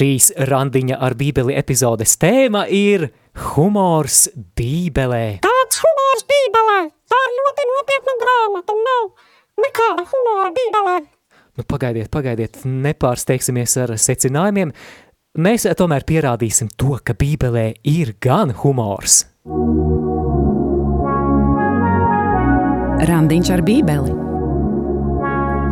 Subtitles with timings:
[0.00, 3.02] Šīs randiņa ar bībeli epizodes tēma ir
[3.52, 5.42] humors bībelē.
[5.44, 6.76] Kāds humors bībelē?
[7.04, 9.10] Tā ir ļoti nopietna grāmata, nav
[9.60, 10.94] nekāda humora bībelē.
[11.60, 14.72] Nu, pagaidiet, pagaidiet, nepārsteigsimies ar secinājumiem.
[15.36, 19.26] Mēs tomēr pierādīsim to, ka bībelē ir gan humors.
[23.10, 24.16] Randiņš ar bībeli.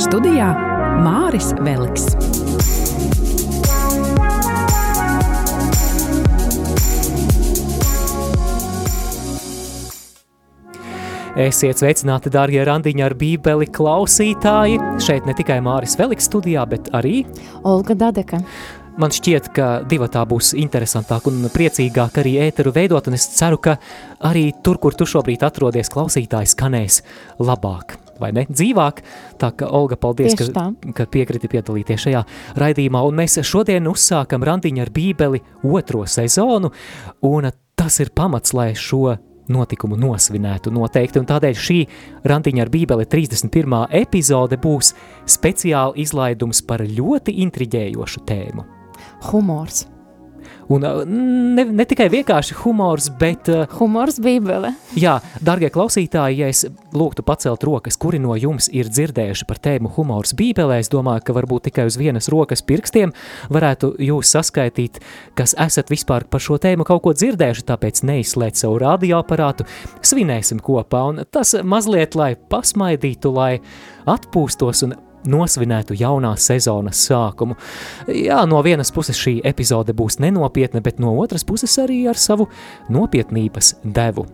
[0.05, 0.53] Studijā
[1.01, 2.13] Māris Veliks.
[11.39, 14.81] Esiet sveicināti, darbie randiņi ar bībeli klausītāji.
[14.99, 17.21] Šeit ne tikai Māris Veliks studijā, bet arī
[17.63, 18.41] Olga Dadeka.
[18.99, 23.77] Man šķiet, ka divatā būs interesantāk un priecīgāk arī ēteru veidot, un es ceru, ka
[24.27, 26.99] arī tur, kur tu šobrīd atrodies, klausītājs skanēs
[27.39, 27.95] labāk.
[28.19, 28.49] Vai ne?
[28.51, 29.05] Dzīvāk.
[29.39, 30.93] Tā kā Olga, paldies, Tieši ka, tā.
[30.99, 32.25] ka piekriti piedalīties šajā
[32.59, 33.05] raidījumā.
[33.07, 36.75] Un mēs šodien uzsākam randiņu ar bībeli otro sezonu,
[37.31, 39.21] un tas ir pamats, lai šo
[39.53, 41.21] notikumu nosvinētu noteikti.
[41.23, 41.79] Un tādēļ šī
[42.29, 43.79] randiņa ar bībeli 31.
[44.01, 44.95] epizode būs
[45.27, 48.67] speciāla izlaidums par ļoti intriģējošu tēmu.
[49.31, 49.87] Humors.
[50.69, 50.85] Un
[51.57, 54.75] ne, ne tikai vienkārši humors, bet, Humors bībele.
[55.01, 59.95] jā, darbie klausītāji, ja es lūgtu pacelt rokas, kuri no jums ir dzirdējuši par tēmu
[59.97, 63.15] humors bībelē, es domāju, ka varbūt tikai uz vienas rokas pirkstiem
[63.49, 65.01] varētu jūs saskaitīt,
[65.39, 69.65] kas esat vispār par šo tēmu kaut ko dzirdējuši, tāpēc neizslēdz savu radioaparātu,
[70.05, 73.53] svinēsim kopā, un tas mazliet, lai pasmaidītu, lai
[74.09, 74.99] atpūstos un
[75.29, 77.57] nosvinētu jaunās sezonas sākumu.
[78.09, 82.49] Jā, no vienas puses šī epizode būs nenopietna, bet no otras puses arī ar savu
[82.93, 84.27] nopietnības devu.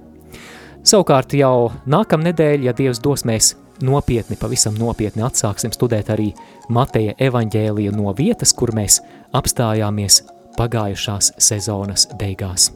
[0.84, 6.30] Savukārt jau nākamnedēļ, ja Dievs dos mēs nopietni, pavisam nopietni atsāksim studēt arī
[6.68, 9.00] Mateja evaņģēliju no vietas, kur mēs
[9.34, 10.22] apstājāmies
[10.58, 12.70] pagājušās sezonas beigās.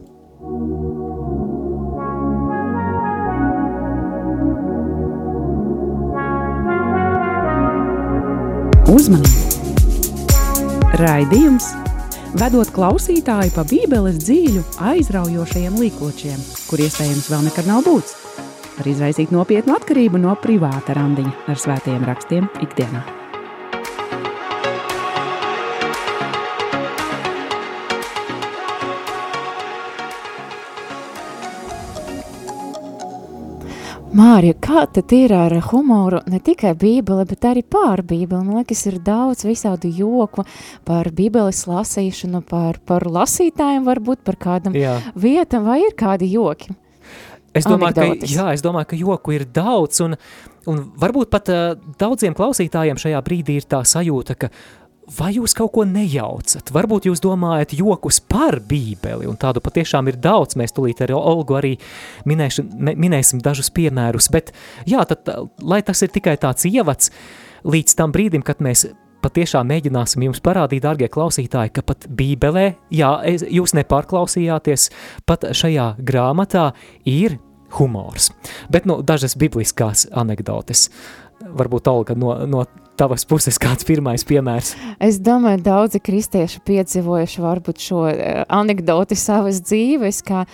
[8.88, 9.66] Uzmanību!
[10.96, 11.66] Raidījums
[12.40, 16.40] vedot klausītāju pa Bībeles dzīļu aizraujošajiem līkločiem,
[16.70, 18.16] kur iespējams vēl nekad nav būts.
[18.78, 23.17] Var izraisīt nopietnu atkarību no privāta randiņa ar svētajiem rakstiem ikdienā.
[34.08, 38.40] Mārija, kā tad ir ar humoru ne tikai bībele, bet arī pār bībeli?
[38.40, 40.46] Man liekas, ir daudz visādu joku
[40.88, 44.96] par bībeles lasīšanu, par, par lasītājiem varbūt, par kādam Jā.
[45.12, 46.72] vietam, vai ir kādi joki?
[47.52, 48.32] Es domāju, ka, Anekdotes.
[48.32, 50.16] jā, es domāju, ka joku ir daudz, un,
[50.72, 51.70] un varbūt pat uh,
[52.00, 54.52] daudziem klausītājiem šajā brīdī ir tā sajūta, ka
[55.18, 56.72] vai jūs kaut ko nejaucat?
[56.74, 60.58] Varbūt jūs domājat jokus par bībeli, un tādu patiešām ir daudz.
[60.60, 61.74] Mēs tulīt ar Olgu arī
[62.28, 64.52] minēšu, minēsim dažus piemērus, bet
[64.88, 65.28] jā, tad,
[65.62, 67.12] lai tas ir tikai tāds ievads
[67.68, 68.86] līdz tam brīdim, kad mēs
[69.24, 73.10] patiešām mēģināsim jums parādīt, dārgie klausītāji, ka pat Bībelē, jā,
[73.50, 74.90] jūs nepārklausījāties,
[75.26, 76.70] pat šajā grāmatā
[77.08, 77.38] ir
[77.78, 78.30] humors.
[78.72, 80.88] Bet nu, dažas bibliskās anekdotes.
[81.38, 82.64] Varbūt Olga no, no
[82.98, 84.72] tavas puses kāds pirmais piemērs.
[85.02, 90.44] Es domāju, daudzi kristieši piedzīvojuši varbūt šo eh, anekdoti savas dzīves, kā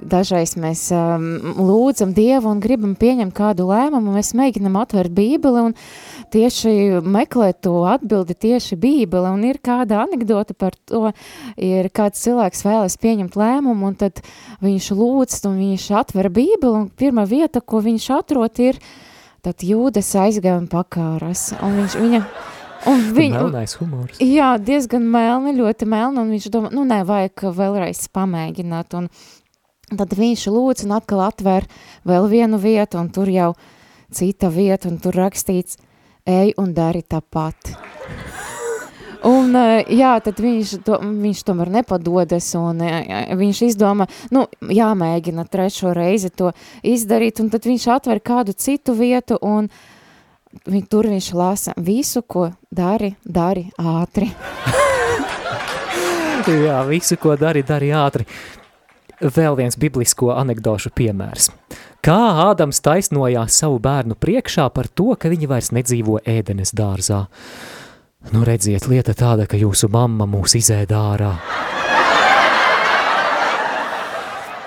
[0.00, 5.76] dažreiz mēs um, lūdzam Dievu un gribam pieņemt kādu lēmumu, mēs mēģinam atvērt bībeli un
[6.34, 11.12] tieši meklēt to atbildi tieši bībeli, un ir kāda anekdota par to,
[11.56, 14.24] ir kāds cilvēks vēlas pieņemt lēmumu, un tad
[14.64, 18.80] viņš lūdz, un viņš atver bībeli, un pirmā vieta, ko viņš atrot, ir
[19.42, 22.22] tad jūdas aizgāja un pakāras, un viņš viņa,
[22.92, 24.22] un viņa, Melnais humors.
[24.22, 29.10] Jā, diezgan melni, ļoti melni, un viņš domā, nu, nē, vajag vēlreiz pamēģināt, un
[29.98, 31.66] tad viņš lūdz un atkal atver
[32.08, 33.52] vēl vienu vietu, un tur jau
[34.14, 35.80] cita vieta, un tur rakstīts,
[36.28, 37.74] ej un dari tāpat.
[39.28, 45.44] Un, eh, jā, tad viņš, to, viņš tomēr nepadodas, un eh, viņš izdomā, nu, jāmēģina
[45.50, 46.50] trešo reizi to
[46.82, 49.68] izdarīt, un tad viņš atver kādu citu vietu, un
[50.66, 54.32] viņ, tur viņš lasa visu, ko dari, dari ātri.
[56.66, 58.26] Jā, visu, ko dari, dari ātri.
[59.22, 61.52] Vēl viens biblisko anekdošu piemērs.
[62.02, 62.18] Kā
[62.48, 67.28] Ādams taisnojās savu bērnu priekšā par to, ka viņi vairs nedzīvo ēdenes dārzā.
[68.30, 71.32] Nu, redziet, lieta tāda, ka jūsu mamma mūs izēda ārā.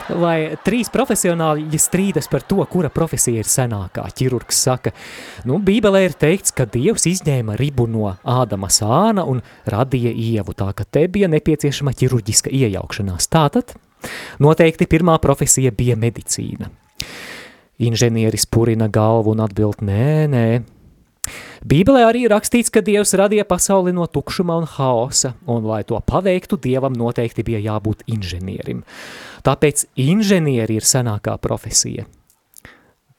[0.06, 4.04] Vai trīs profesionāļi strīdas par to, kura profesija ir senākā.
[4.14, 4.92] Ķirurgs saka,
[5.50, 10.70] nu, Bībelē ir teikts, ka Dievs izņēma ribu no Ādama sāna un radīja ievu, tā
[10.78, 13.32] ka te bija nepieciešama ķirurģiska iejaukšanās.
[13.34, 13.74] Tātad
[14.44, 16.70] noteikti pirmā profesija bija medicīna.
[17.82, 20.46] Inženieris purina galvu un atbild, nē, nē,
[21.66, 26.60] Bībelē arī rakstīts, ka Dievs radīja pasauli no tukšuma un haosa, un lai to paveiktu,
[26.62, 28.84] Dievam noteikti bija jābūt inženierim.
[29.46, 32.06] Tāpēc inženieri ir senākā profesija.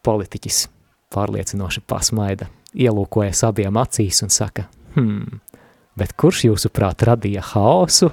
[0.06, 0.66] Politiķis
[1.14, 5.42] pārliecinoši pasmaida, ielūkojas abiem acīs un saka, hmm,
[5.98, 8.12] bet kurš jūsuprāt radīja haosu?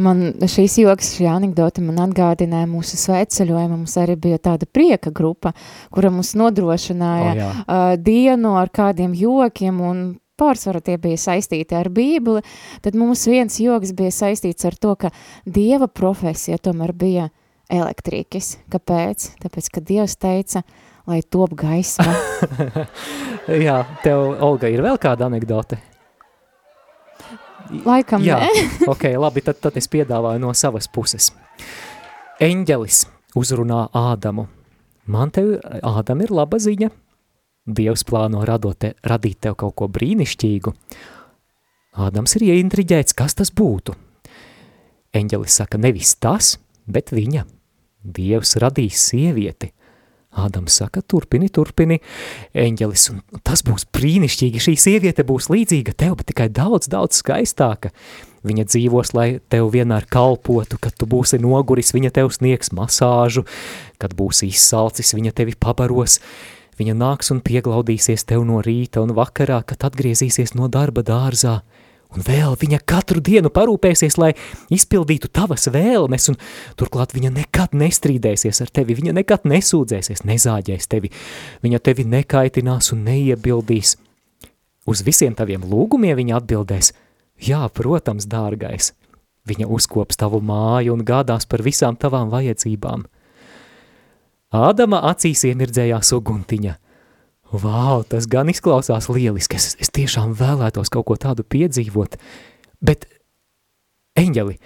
[0.00, 3.78] Man šīs joks, šī anekdote man atgādināja mūsu sveceļojumu.
[3.78, 5.54] Mums arī bija tāda prieka grupa,
[5.94, 7.50] kura mums nodrošināja O, jā.
[7.62, 10.04] uh, dienu ar kādiem jokiem un
[10.40, 12.42] pārsvarā tie bija saistīti ar bībeli.
[12.82, 15.12] Tad mums viens joks bija saistīts ar to, ka
[15.46, 17.30] dieva profesija tomēr bija
[17.72, 18.58] elektrīkis.
[18.72, 19.30] Kāpēc?
[19.44, 20.64] Tāpēc, ka dievs teica,
[21.08, 22.16] lai top gaisma.
[23.66, 25.80] Jā, tev, Olga, ir vēl kāda anekdote?
[27.84, 28.40] Laikam Jā,
[28.92, 31.30] ok, labi, tad, tad es piedāvāju no savas puses.
[32.42, 33.04] Eņģelis
[33.38, 34.46] uzrunā Ādamu.
[35.06, 36.90] Man tev, Ādam, ir laba ziņa.
[37.64, 40.72] Dievs plāno radot te, radīt tev kaut ko brīnišķīgu.
[42.04, 43.94] Ādams ir ieintriģēts, kas tas būtu.
[45.14, 46.56] Eņģelis saka, nevis tas,
[46.90, 47.44] bet viņa.
[48.04, 49.70] Dievs radīs sievieti.
[50.34, 52.00] Ādams saka, turpini, turpini.
[52.58, 54.62] Eņģelis, un tas būs brīnišķīgi.
[54.66, 57.92] Šī sieviete būs līdzīga tev, bet tikai daudz, daudz skaistāka.
[58.44, 63.46] Viņa dzīvos, lai tev vienmēr kalpotu, kad tu būsi noguris, viņa tev sniegs masāžu,
[64.02, 66.18] kad būsi izsalcis, viņa tevi pabaros.
[66.76, 71.60] Viņa nāks un pieglaudīsies tev no rīta un vakarā, kad atgriezīsies no darba dārzā.
[72.14, 74.32] Un vēl viņa katru dienu parūpēsies, lai
[74.74, 76.38] izpildītu tavas vēlmes, un
[76.78, 81.10] turklāt viņa nekad nestrīdēsies ar tevi, viņa nekad nesūdzēsies, nezāģēs tevi,
[81.66, 83.96] viņa tevi nekaitinās un neiebildīs.
[84.86, 86.92] Uz visiem taviem lūgumiem viņa atbildēs,
[87.42, 88.92] jā, protams, dārgais.
[89.44, 93.04] Viņa uzkops tavu māju un gādās par visām tavām vajadzībām.
[94.54, 96.78] Ādama acīs iemirdzējās uguntiņa.
[97.54, 102.16] Vau, tas gan izklausās lieliski, es, es tiešām vēlētos kaut ko tādu piedzīvot,
[102.82, 103.06] bet,
[104.18, 104.56] eņģeli,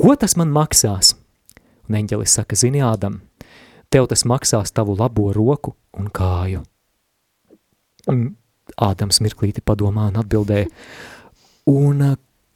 [0.00, 1.12] ko tas man maksās?
[1.88, 3.18] Un eņģelis saka, zini, Ādam,
[3.92, 6.62] tev tas maksās tavu labo roku un kāju.
[8.08, 8.24] Un
[8.80, 10.70] Ādams mirklīti padomā un atbildēja,
[11.68, 12.04] un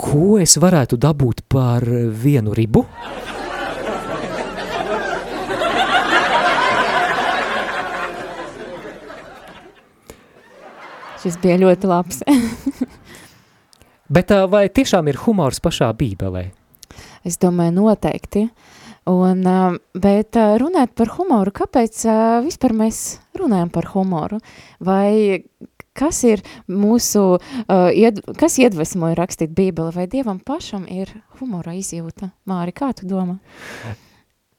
[0.01, 1.85] ko es varētu dabūt par
[2.25, 2.87] vienu ribu?
[11.25, 12.19] Šis bija ļoti labs.
[14.15, 16.51] Bet vai tiešām ir humors pašā bībelē?
[17.25, 18.43] Es domāju, noteikti.
[19.09, 19.41] Un,
[20.01, 22.03] bet runāt par humoru, kāpēc
[22.45, 23.01] vispār mēs
[23.37, 24.39] runājam par humoru?
[24.85, 25.41] Vai
[25.97, 27.25] kas ir mūsu,
[28.41, 32.35] kas iedvesmoja rakstīt bībeli, vai Dievam pašam ir humora izjūta?
[32.49, 33.39] Māri, kā tu domā?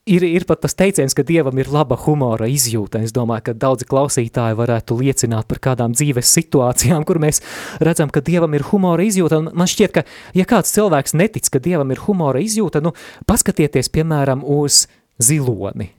[0.06, 3.00] Ir, ir pat tas teiciens, ka Dievam ir laba humora izjūta.
[3.02, 7.42] Es domāju, ka daudzi klausītāji varētu liecināt par kādām dzīves situācijām, kur mēs
[7.82, 9.40] redzam, ka Dievam ir humora izjūta.
[9.42, 10.04] Un man šķiet, ka
[10.38, 12.94] ja kāds cilvēks netic, ka Dievam ir humora izjūta, nu
[13.26, 14.84] paskatieties, piemēram, uz
[15.18, 15.90] ziloni.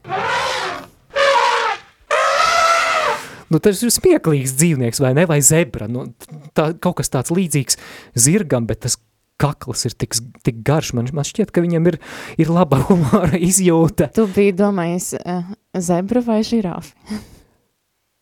[3.50, 5.26] Nu, tas ir smieklīgs dzīvnieks, vai ne?
[5.26, 5.90] Vai zebra.
[5.90, 6.12] Nu,
[6.54, 7.82] tā, kaut kas tāds līdzīgs
[8.14, 9.00] zirgam, bet tas
[9.40, 10.16] kakls ir tik,
[10.46, 10.94] tik garš.
[10.96, 12.00] Man, man šķiet, ka viņam ir,
[12.40, 14.10] ir laba humora izjūta.
[14.16, 16.94] Tu biji domājis uh, zebra vai žirafi?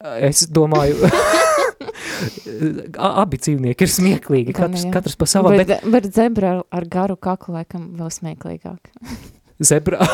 [0.04, 1.06] Es domāju,
[3.25, 7.16] abi dzīvnieki ir smieklīgi, katrs, katrs pa savam, bet, bet, bet zebra ar, ar garu
[7.16, 8.90] kaklu laikam vēl smieklīgāk.
[9.71, 10.04] zebra,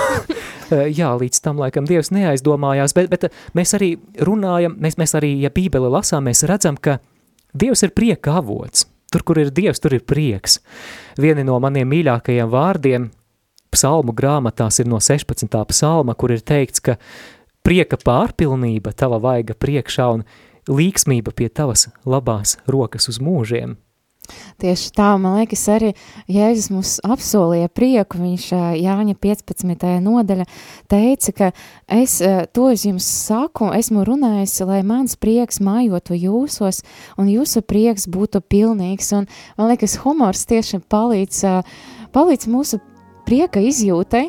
[0.70, 3.26] jā, līdz tam laikam Dievs neaizdomājās, bet, bet
[3.58, 7.00] mēs arī runājam, mēs, mēs arī, ja bībeli lasām, mēs redzam, ka
[7.50, 8.86] Dievs ir prieka avots.
[9.10, 10.60] Tur, kur ir Dievs, tur ir prieks.
[11.18, 13.08] Vieni no maniem mīļākajiem vārdiem
[13.74, 15.50] psalmu grāmatās ir no 16.
[15.70, 16.96] psalma, kur ir teikts, ka
[17.66, 20.24] prieka pārpilnība tava vaiga priekšā un
[20.70, 23.76] līksmība pie tavas labās rokas uz mūžiem.
[24.60, 25.92] Tieši tā, man liekas, arī
[26.30, 28.20] Jēzus mums apsolīja prieku.
[28.20, 28.48] Viņš
[28.80, 29.86] Jāņa 15.
[30.04, 30.46] nodaļa
[30.90, 31.50] teica, ka
[32.00, 32.18] es
[32.56, 36.82] to es jums saku, esmu runājis, lai mans prieks mājotu jūsos
[37.20, 39.14] un jūsu prieks būtu pilnīgs.
[39.16, 41.42] Un man liekas, humors tieši palīdz,
[42.14, 42.80] palīdz mūsu
[43.28, 44.28] prieka izjūtai.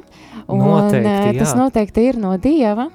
[0.52, 1.60] Un, Noteikti, ā, tas jā.
[1.60, 2.90] noteikti ir no Dieva.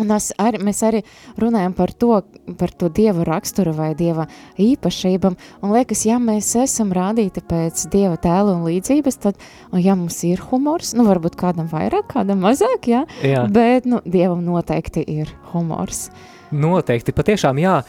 [0.00, 1.02] Un arī, mēs arī
[1.40, 2.22] runājam par to,
[2.56, 4.24] par to dieva raksturu vai dieva
[4.56, 9.96] īpašībām, un liekas, ja mēs esam rādīti pēc dieva tēla un līdzības, tad, un ja
[9.98, 13.44] mums ir humors, nu varbūt kādam vairāk, kādam mazāk, jā, Jā.
[13.52, 16.06] bet, nu, dievam noteikti ir humors.
[16.52, 17.82] Noteikti, patiešām, jā,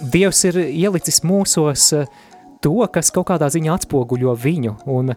[0.00, 2.08] Dievs ir ielicis mūsos eh,
[2.64, 5.12] to, kas kaut kādā ziņā atspoguļo viņu, un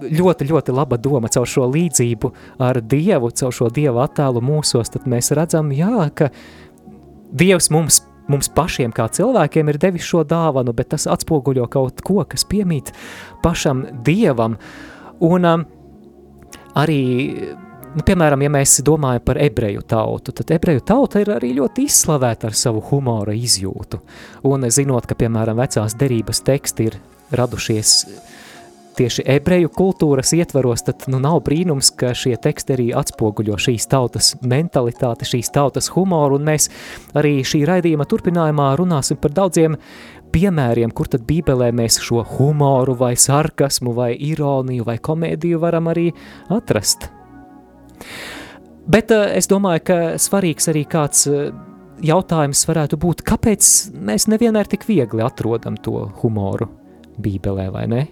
[0.00, 2.32] ļoti, ļoti laba doma caur šo līdzību
[2.62, 6.30] ar Dievu, caur šo Dieva attēlu mūsos, tad mēs redzam, jā, ka
[7.30, 12.20] Dievs mums, mums pašiem kā cilvēkiem ir devis šo dāvanu, bet tas atspoguļo kaut ko,
[12.28, 12.92] kas piemīt
[13.44, 14.58] pašam Dievam,
[15.24, 15.66] un um,
[16.78, 17.02] arī
[17.94, 22.50] nu, piemēram, ja mēs domājam par ebreju tautu, tad ebreju tauta ir arī ļoti izslavēta
[22.50, 24.02] ar savu humora izjūtu.
[24.50, 27.00] Un zinot, ka, piemēram, vecās derības teksti ir
[27.36, 27.96] radušies
[28.98, 34.32] tieši ebreju kultūras ietvaros, tad nu, nav brīnums, ka šie teksti arī atspoguļo šīs tautas
[34.40, 36.70] mentalitāti, šīs tautas humoru, un mēs
[37.18, 39.78] arī šī raidījuma turpinājumā runāsim par daudziem
[40.34, 46.10] piemēriem, kur tad bībelē mēs šo humoru vai sarkasmu vai ironiju vai komēdiju varam arī
[46.52, 47.10] atrast.
[48.90, 51.50] Bet uh, es domāju, ka svarīgs arī kāds uh,
[52.02, 53.66] jautājums varētu būt, kāpēc
[54.08, 56.70] mēs nevienmēr tik viegli atrodam to humoru
[57.20, 58.06] bībelē, vai ne?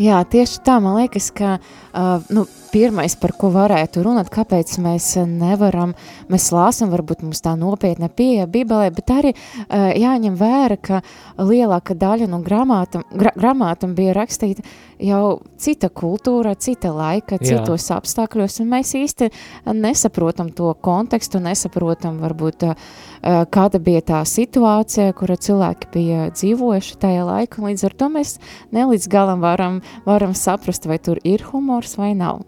[0.00, 5.12] Jā, tieši tā, man liekas, ka uh, nu, pirmais, par ko varētu runāt, kāpēc mēs
[5.28, 5.94] nevaram,
[6.30, 11.00] mēs lāsam, varbūt mums tā nopietna pieeja Bībelē, bet arī uh, jāņem vērā, ka
[11.38, 14.64] lielāka daļa no gramātam, gra, gramātam bija rakstīta
[15.00, 17.60] jau cita kultūra, cita laika, Jā.
[17.60, 19.30] citos apstākļos, un mēs īsti
[19.74, 23.00] nesaprotam to kontekstu, nesaprotam varbūt, uh,
[23.50, 28.38] kāda bija tā situācija, kura cilvēki bija dzīvojuši tajā laikā, un līdz ar to mēs
[28.74, 32.44] ne līdz galam varam, varam saprast, vai tur ir humors vai nav.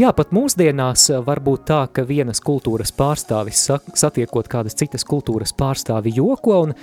[0.00, 5.04] Jā, pat mūsdienās eh, var būt tā, ka vienas kultūras pārstāvis sa- satiekot kādas citas
[5.08, 6.74] kultūras pārstāvi joko un,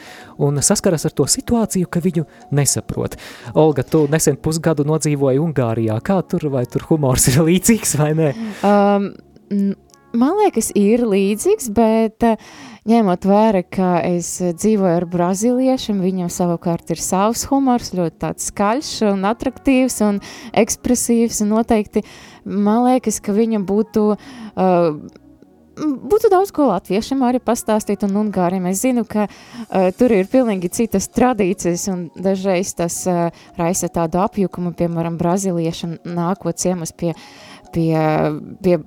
[0.44, 3.18] un saskaras ar to situāciju, ka viņu nesaprot.
[3.56, 8.34] Olga, tu nesen pusgadu nodzīvoji Ungārijā, kā tur, vai tur humors ir līdzīgs vai ne?
[8.64, 9.12] Um,
[10.18, 12.52] man liekas, ir līdzīgs, bet uh,
[12.90, 18.94] ņemot vērā, ka es dzīvoju ar brazīliešiem, viņam savukārt ir savs humors, ļoti tāds skaļš
[19.14, 20.22] un attraktīvs un
[20.64, 22.04] ekspresīvs, un noteikti
[22.46, 24.14] man liekas, ka viņam būtu...
[24.56, 25.20] Uh,
[25.74, 28.68] Būtu daudz ko latviešiem arī pastāstīt, un ungāriem.
[28.70, 34.22] Es zinu, ka uh, tur ir pilnīgi citas tradīcijas, un dažreiz tas uh, raisa tādu
[34.22, 37.16] apjukumu, piemēram, brazīliešiem nākot ciemus pie,
[37.74, 37.90] pie,
[38.62, 38.78] pie,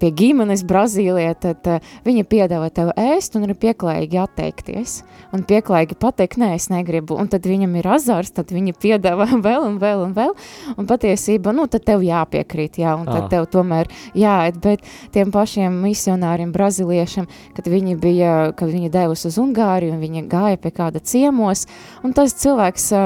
[0.00, 4.96] pie ģimenes Brazīlijā, tad uh, viņi piedāvā tev ēst un ir pieklājīgi atteikties.
[5.34, 7.16] Un pieklājīgi pateikt, nē, es negribu.
[7.20, 10.34] Un tad viņam ir azars, tad viņi piedāvā vēl un vēl un vēl.
[10.76, 13.30] Un patiesībā, nu, tad tev jāpiekrīt, jā, un tad Ā.
[13.36, 14.60] tev tomēr jāiet.
[14.62, 20.26] Bet tiem pašiem misionāriem, brazīliešiem, kad viņi bija, kad viņi devus uz Ungāriju un viņi
[20.30, 21.66] gāja pie kāda ciemos,
[22.04, 23.02] un tas cilvēks, ā,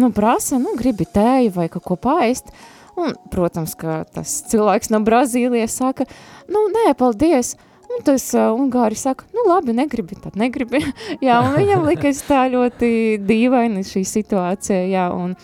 [0.00, 2.50] nu, prasa, nu, gribi tēju vai kaut ko paēst,
[2.94, 6.06] Un, protams, ka tas cilvēks no Brazīlijas saka,
[6.46, 7.56] nu, nē, paldies.
[7.94, 10.80] Un tas uh, Ungāri saka, nu, labi, negribi, tad negribi.
[11.26, 15.36] jā, un viņam likās tā ļoti dīvaini šī situācija, jā, un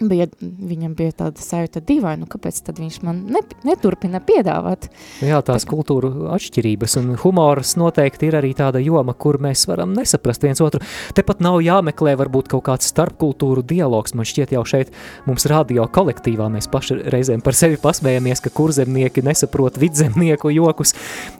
[0.00, 4.88] bija, viņam bija tāda sajūta dīvaini, nu, kāpēc tad viņš man ne, neturpina piedāvāt.
[5.24, 10.44] Jā, tās kultūru atšķirības un humors noteikti ir arī tāda joma, kur mēs varam nesaprast
[10.46, 10.82] viens otru.
[11.16, 14.14] Tepat nav jāmeklē varbūt kaut kāds starpkultūru dialogs.
[14.16, 14.92] Man šķiet jau šeit
[15.26, 20.94] mums radio kolektīvā mēs paši reizēm par sevi pasmējamies, ka kurzemnieki nesaprot vidzemnieku jokus,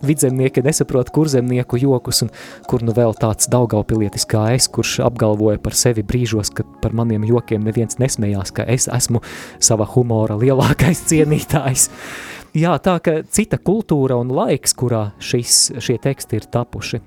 [0.06, 2.32] vidzemnieki nesaprot kurzemnieku jokus un
[2.70, 7.26] kur nu vēl tāds daugaupilietis kā es, kurš apgalvoja par sevi brīžos, ka par maniem
[7.28, 9.22] jokiem neviens nesmējās, ka es esmu
[9.58, 11.90] sava humora lielākais cienītājs.
[12.56, 17.02] Jā, tā ka cita kultūra un laiks, kurā šis, šie teksti ir tapuši.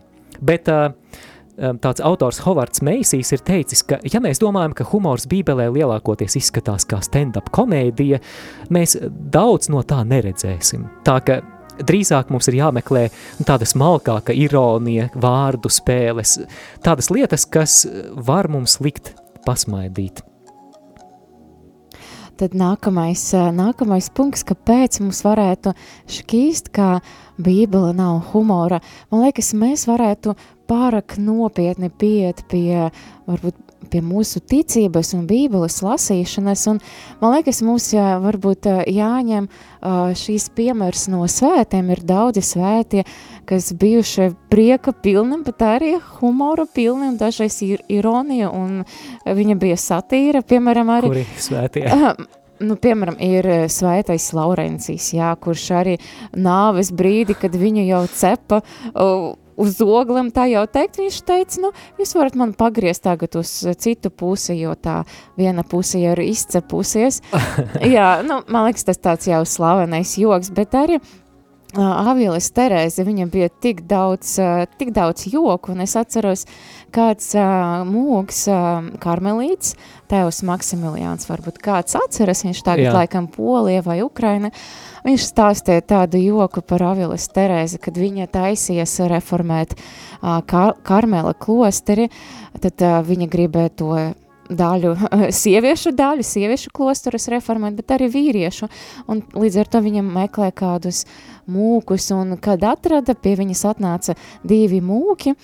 [0.45, 0.91] Bet uh,
[1.81, 6.85] tāds autors Hovards Meisijs ir teicis, ka ja mēs domājam, ka humors bībelē lielākoties izskatās
[6.89, 8.21] kā stand-up komēdija,
[8.69, 10.85] mēs daudz no tā neredzēsim.
[11.07, 11.41] Tā ka
[11.85, 13.07] drīzāk mums ir jāmeklē
[13.47, 16.37] tāda smalkāka ironija, vārdu spēles,
[16.85, 17.83] tādas lietas, kas
[18.15, 19.13] var mums likt
[19.47, 20.23] pasmaidīt.
[22.39, 23.19] Tad nākamais,
[23.51, 25.73] nākamais punkts, kāpēc mums varētu
[26.07, 27.01] šķīst, ka
[27.35, 28.79] Bībele nav humora.
[29.11, 30.37] Man liekas, mēs varētu
[30.71, 32.85] pārāk nopietni pieiet pie,
[33.27, 33.59] varbūt,
[33.91, 36.79] pie mūsu ticības un Bībeles lasīšanas, un
[37.21, 39.49] man liekas, mums jā, varbūt jāņem
[40.19, 43.05] šīs piemērs no svētiem, ir daudzi svētie,
[43.49, 48.83] kas bijuši prieka pilni, bet arī humora pilni, un dažreiz ir ironija, un
[49.25, 51.87] viņa bija satīra, piemēram, arī Kuri svētie?
[52.59, 55.93] Nu, piemēram, ir svētais Laurencijs, jā, kurš arī
[56.35, 61.71] nāves brīdi, kad viņu jau cepa uh, uz oglem tā jau teikt, viņš teica, nu,
[61.99, 63.51] jūs varat man pagriezt tagad uz
[63.81, 65.01] citu pusi, jo tā
[65.39, 67.21] viena puse jau ir izcepusies.
[67.95, 70.99] Jā, nu, man liekas, tas tāds jau slavenais joks, bet arī
[71.77, 74.31] Avielis Terēze, viņam bija tik daudz,
[74.81, 76.47] tik daudz joku, un es atceros,
[76.95, 77.35] kāds
[77.85, 78.39] mūks
[79.03, 79.75] karmelīts,
[80.09, 82.93] tēvs Maksimiliāns, varbūt kāds atceras, viņš tagad Jā.
[82.97, 84.49] laikam Polija vai Ukraina,
[85.05, 89.77] viņš stāstīja tādu joku par Avielis Terēzi, kad viņa taisies reformēt
[90.49, 92.09] kar Karmela klosteri,
[92.65, 93.93] tad viņa gribēja to
[94.49, 94.95] daļu,
[95.41, 98.69] sieviešu daļu, sieviešu klosterus reformēt, bet arī vīriešu,
[99.09, 101.05] un līdz ar to viņam meklē kādus
[101.49, 105.35] mūkus, un kad atrada, pie viņas atnāca divi mūki,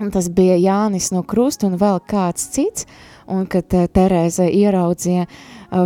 [0.00, 2.86] un tas bija Jānis no Krusta un vēl kāds cits,
[3.26, 5.32] un kad eh, Terēze ieraudzīja eh,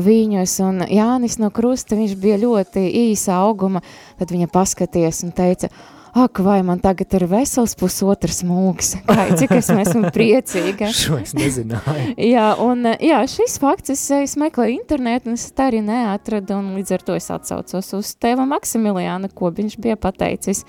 [0.04, 3.82] viņus, un Jānis no Krusta, viņš bija ļoti īsa auguma,
[4.18, 5.70] tad viņa paskaties un teica,
[6.14, 10.90] ak, vai man tagad ir vesels pusotrs mūks, kā, cik es esmu priecīga.
[11.00, 12.14] Šo es nezināju.
[12.16, 16.74] jā, un jā, šis fakts, es, es meklēju internetu, un es tā arī neatradu, un
[16.78, 20.64] līdz ar to es atsaucos uz tēva Maksimiliāna, ko viņš bija pateicis.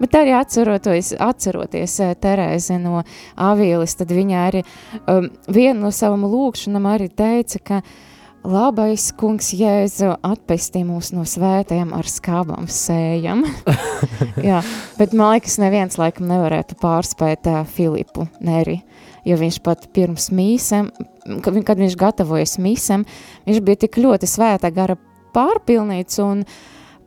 [0.00, 3.02] Bet arī atceroties, atceroties eh, Terēzi no
[3.36, 4.64] Avīlis, tad viņa arī
[5.04, 7.82] um, vienu no savam lūkšanam arī teica, ka
[8.46, 13.42] Labais kungs Jēzu atpestī mūs no svētajiem ar skābām sējam.
[14.48, 14.60] Jā,
[15.00, 18.76] bet man liekas, neviens laikam nevarētu pārspēt uh, Filipu Neri,
[19.26, 20.92] jo viņš pat pirms mīsem,
[21.42, 23.02] kad, kad viņš gatavojas mīsem,
[23.48, 24.94] viņš bija tik ļoti svēta gara
[25.34, 26.46] pārpilnīts un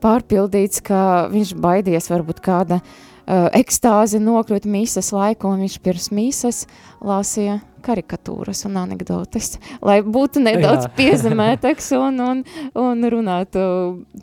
[0.04, 6.66] pārpildīts, ka viņš baidies varbūt kāda uh, ekstāzi nokļūt mīsas laiku, un viņš pirms mīsas
[7.00, 12.44] lasīja karikatūras un anekdotes, lai būtu nedaudz piezemētāks un, un,
[12.80, 13.64] un runātu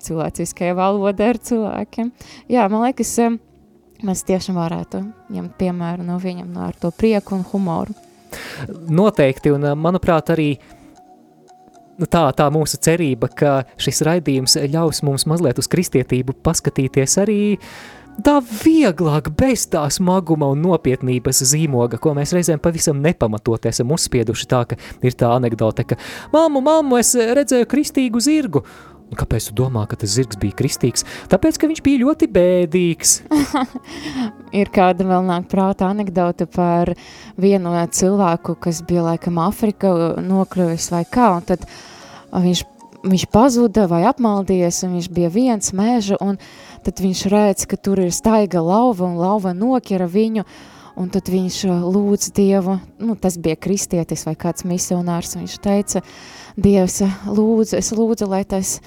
[0.02, 2.12] cilvēciskajā valodā ar cilvēkiem.
[2.52, 3.16] Jā, man liekas,
[4.06, 5.02] mēs tiešām varētu
[5.34, 7.96] ņemt piemēru no viņam no ar to prieku un humoru.
[8.68, 10.50] Noteikti, un manuprāt arī
[11.96, 17.38] nu, tā, tā mūsu cerība, ka šis raidījums ļaus mums mazliet uz kristietību paskatīties arī
[17.54, 17.70] uh,
[18.25, 24.50] tā vieglāk, bez tā smaguma un nopietnības zīmoga, ko mēs reizēm pavisam nepamatot esam uzspieduši
[24.50, 26.00] tā, ka ir tā anekdote, ka
[26.35, 28.64] mammu, mammu, es redzēju kristīgu zirgu,
[29.06, 31.04] Un kāpēc tu domā, ka tas zirgs bija kristīgs?
[31.31, 33.12] Tāpēc, ka viņš bija ļoti bēdīgs.
[34.61, 36.90] ir kāda vēl nāk prāta anekdote par
[37.38, 41.68] vienu cilvēku, kas bija laikam Afrika nokļuvis vai kā, un tad
[42.35, 42.64] viņš,
[43.07, 46.40] viņš pazuda vai apmaldies, un viņš bija viens mēža, un
[46.87, 50.44] tad viņš redz, ka tur ir staiga lauva un lauva nokira viņu,
[50.96, 56.03] un tad viņš uh, lūdz Dievu, nu, tas bija kristietis vai kāds misionārs, viņš teica,
[56.57, 58.79] Dievs, lūdzu, es lūdzu, lai tas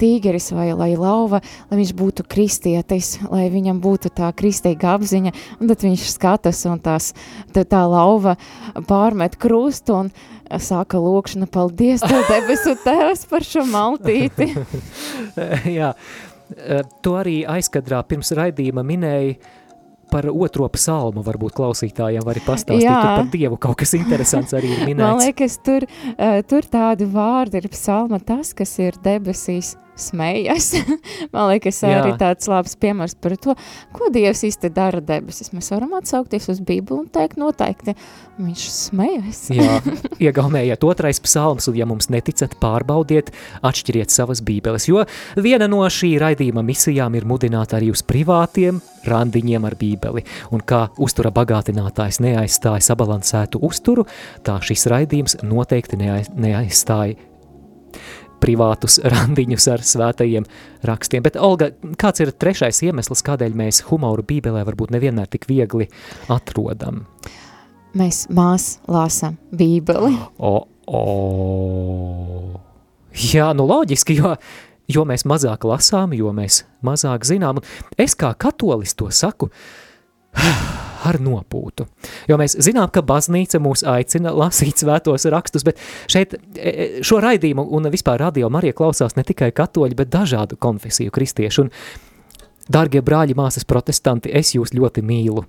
[0.00, 5.68] tīgeris vai lai lauva, lai viņš būtu kristietis, lai viņam būtu tā kristīga apziņa, un
[5.68, 7.10] tad viņš skatas un tās,
[7.52, 8.38] tā, tā lauva
[8.88, 10.12] pārmet krustu un
[10.56, 14.54] sāka lūkšana, paldies tev debesu tēvs par šo maltīti.
[15.78, 15.92] Jā,
[17.04, 19.38] tu arī aizkadrā pirms raidījuma minēji
[20.08, 22.96] par otro psalmu, varbūt klausītājiem vari pastāstīt, Jā.
[23.02, 25.02] tur par Dievu kaut kas interesants arī ir minēts.
[25.04, 30.70] Man liekas, tur, uh, tur tādi vārdi ir psalma tas, kas ir debesīs smējas.
[31.34, 32.00] Man liekas, Jā.
[32.02, 33.54] arī tāds labs piemērs par to,
[33.96, 35.52] ko Dievs īsti dara debesis.
[35.54, 37.94] Mēs varam atsaukties uz Bībeli un teikt noteikti,
[38.38, 39.42] viņš smējas.
[39.54, 39.78] Jā,
[40.28, 43.32] iegaumējiet otrais psalms, un ja mums neticat, pārbaudiet,
[43.66, 45.04] atšķiriet savas Bībeles, jo
[45.36, 50.86] viena no šī raidījuma misijām ir mudināt arī uz privātiem randiņiem ar Bībeli, un kā
[51.00, 54.04] uztura bagātinātājs neaizstāja sabalansētu uzturu,
[54.46, 57.16] tā šis raidījums noteikti neaizstāja
[58.42, 60.46] privātus randiņus ar svētajiem
[60.88, 61.24] rakstiem.
[61.26, 61.70] Bet, Olga,
[62.00, 65.88] kāds ir trešais iemesls, kādēļ mēs humoru bībelē varbūt nevienmēr tik viegli
[66.32, 67.04] atrodam?
[67.98, 70.12] Mēs mās lāsam bībeli.
[70.38, 70.54] O,
[70.86, 71.04] o.
[73.18, 74.34] Jā, nu loģiski, jo,
[74.92, 77.58] jo mēs mazāk lasām, jo mēs mazāk zinām.
[77.58, 79.50] Un es kā katolis to saku,
[81.06, 81.86] ar nopūtu.
[82.30, 85.80] Jo mēs zinām, ka baznīca mūs aicina lasīt svētos rakstus, bet
[86.10, 90.58] šeit e, e, šo raidījumu un vispār radio Marija klausās ne tikai katoļi, bet dažādu
[90.60, 91.64] konfesiju kristieši.
[91.64, 91.74] Un,
[92.68, 95.46] Dargie brāļi, māsas protestanti, es jūs ļoti mīlu.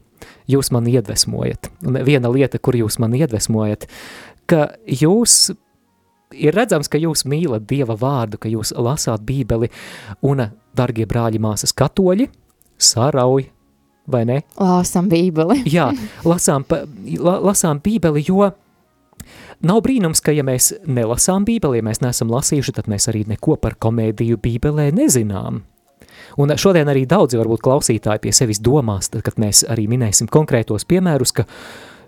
[0.48, 1.68] Jūs man iedvesmojat.
[1.84, 3.90] Un viena lieta, kur jūs man iedvesmojat,
[4.48, 5.50] ka jūs
[6.32, 9.68] ir redzams, ka jūs mīlat Dieva vārdu, ka jūs lasāt bībeli,
[10.26, 10.46] un,
[10.78, 12.30] dargie brāļi, māsas katoļi,
[12.80, 13.50] sarauj
[14.12, 14.42] vai ne?
[14.60, 15.62] Lāsām bībeli.
[15.76, 15.90] Jā,
[16.28, 18.52] lasām, la, lasām bībeli, jo
[19.66, 23.60] nav brīnums, ka ja mēs nelasām bībeli, ja mēs neesam lasījuši, tad mēs arī neko
[23.62, 25.64] par komēdiju bībelē nezinām.
[26.40, 30.86] Un šodien arī daudzi varbūt klausītāji pie sevis domās, tad, kad mēs arī minēsim konkrētos
[30.90, 31.46] piemērus, ka,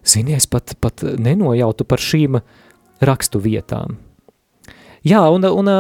[0.06, 2.40] zinies, pat, pat nenojautu par šīm
[3.02, 3.98] rakstu vietām.
[5.02, 5.72] Jā, un, un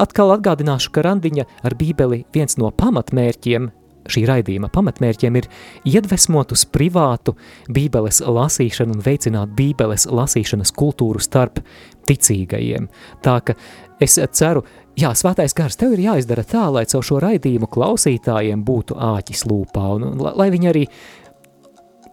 [0.00, 3.68] atkal atgādināšu, ka randiņa ar bībeli viens no pamatmērķiem,
[4.10, 5.48] šī raidījuma pamatmērķiem ir
[5.88, 7.36] iedvesmot uz privātu
[7.70, 11.62] bībeles lasīšanu un veicināt bībeles lasīšanas kultūru starp
[12.10, 12.90] ticīgajiem.
[13.24, 13.56] Tā ka
[14.02, 14.64] es ceru,
[14.98, 19.84] Jā, svētais gars, tev ir jāizdara tā, lai caur šo raidījumu klausītājiem būtu āķis lūpā,
[19.96, 20.82] un, un lai viņi arī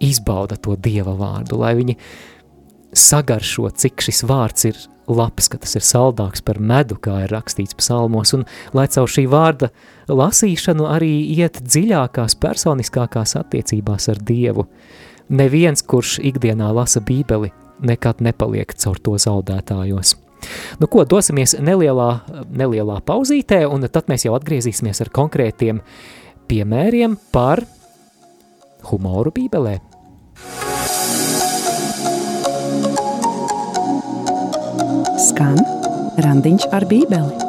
[0.06, 1.98] izbauda to Dieva vārdu, lai viņi
[2.96, 7.78] sagaršo, cik šis vārds ir labs, ka tas ir saldāks par medu, kā ir rakstīts
[7.80, 8.46] psalmos, un
[8.76, 9.72] lai caur šī vārda
[10.12, 14.68] lasīšanu arī iet dziļākās, personiskākās attiecībās ar Dievu.
[15.28, 17.52] Neviens, kurš ikdienā lasa bībeli,
[17.84, 20.16] nekad nepaliek caur to zaudētājos.
[20.80, 22.22] Nu, ko dosimies nelielā,
[22.54, 25.82] nelielā pauzītē, un tad mēs jau atgriezīsimies ar konkrētiem
[26.48, 27.66] piemēriem par
[28.92, 29.80] humoru Bībelē.
[35.18, 35.56] Skan
[36.22, 37.46] randiņš ar Bībeli.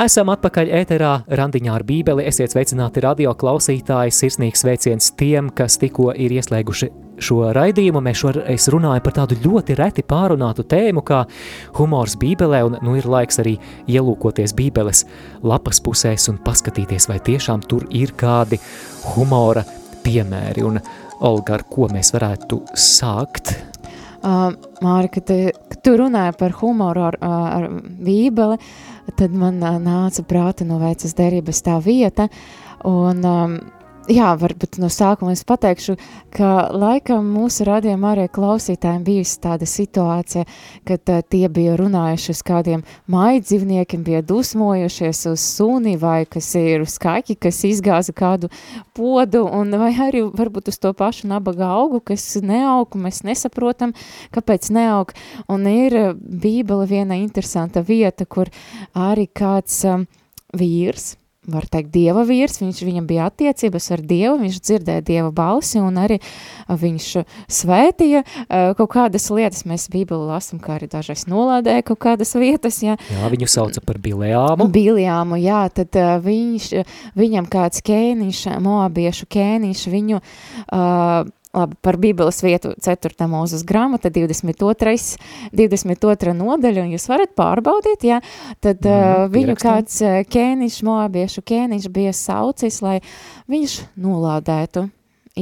[0.00, 2.26] Esam atpakaļ ēterā randiņā ar bībeli.
[2.28, 6.90] Esiet sveicināti radio klausītāji, sirsnīgs sveiciens tiem, kas tikko ir ieslēguši
[7.24, 8.04] šo raidījumu.
[8.04, 11.24] Mēs šoreiz runājam par tādu ļoti reti pārunātu tēmu kā
[11.80, 13.56] humors bībelē, un nu ir laiks arī
[13.88, 15.06] ielūkoties bībeles
[15.40, 18.60] lapas pusēs un paskatīties, vai tiešām tur ir kādi
[19.14, 19.64] humora
[20.04, 20.68] piemēri.
[20.68, 20.84] Un,
[21.20, 23.52] Olga, ar ko mēs varētu sākt?
[24.20, 24.52] Uh,
[24.84, 25.28] Māri, kad,
[25.68, 27.66] kad tu runāji par humoru ar, ar
[28.04, 28.56] bībeli,
[29.16, 32.28] tad man nāca prāta no vecas derības tā vieta,
[32.88, 33.58] un um,
[34.10, 35.96] jā, varbūt no sākuma es pateikšu,
[36.34, 40.44] ka laikam mūsu radījuma arī klausītājiem bijusi tāda situācija,
[40.88, 46.84] kad uh, tie bija runājuši uz kādiem mājdzīvniekiem, bija dusmojušies uz suni vai kas ir
[46.86, 48.50] uz kaķi, kas izgāza kādu
[48.96, 53.94] podu, un vai arī varbūt uz to pašu nabaga augu, kas neaug, mēs nesaprotam,
[54.34, 55.14] kāpēc neaug,
[55.50, 58.50] un ir bībele viena interesanta vieta, kur
[58.96, 60.06] arī kāds um,
[60.56, 61.14] vīrs,
[61.54, 65.98] var teikt, dieva vīrs, viņš, viņam bija attiecības ar dievu, viņš dzirdēja dieva balsi un
[66.00, 66.20] arī
[66.68, 67.08] viņš
[67.50, 68.22] svētīja
[68.78, 72.96] kaut kādas lietas, mēs bībeli lasam, kā arī dažreiz nolādēja kaut kādas vietas, jā.
[73.10, 74.68] Jā, viņu sauca par Bileāmu.
[74.72, 76.70] Bileāmu, jā, tad viņš,
[77.18, 83.26] viņam kāds kēniņš, moabiešu kēniņš, viņu uh, Labi, par Bībeles vietu 4.
[83.26, 85.16] mūzes grāmata, 22.
[85.50, 86.34] 22.
[86.38, 88.20] nodaļa, un jūs varat pārbaudīt, jā,
[88.62, 93.00] tad mm, uh, viņu kāds uh, kēniņš, moabiešu kēniņš bija saucis, lai
[93.50, 94.86] viņš nolādētu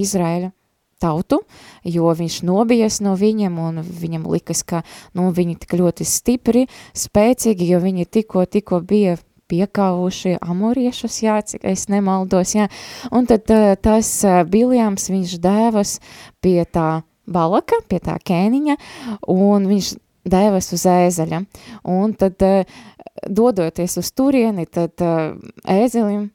[0.00, 0.54] Izraēļu
[0.98, 1.42] tautu,
[1.84, 6.64] jo viņš nobijies no viņiem, un viņam likas, ka, nu, viņi tik ļoti stipri,
[6.96, 12.68] spēcīgi, jo viņi tikko, tikko bija piekāvuši amoriešus, jā, cik es nemaldos, jā.
[13.14, 13.48] Un tad
[13.84, 14.12] tas
[14.50, 15.98] Biljams, viņš dēvas
[16.44, 18.78] pie tā balaka, pie tā kēniņa,
[19.32, 19.92] un viņš
[20.28, 21.42] dēvas uz ēzeļa.
[21.88, 22.42] Un tad,
[23.28, 25.00] dodoties uz turieni, tad
[25.68, 26.28] ēzelim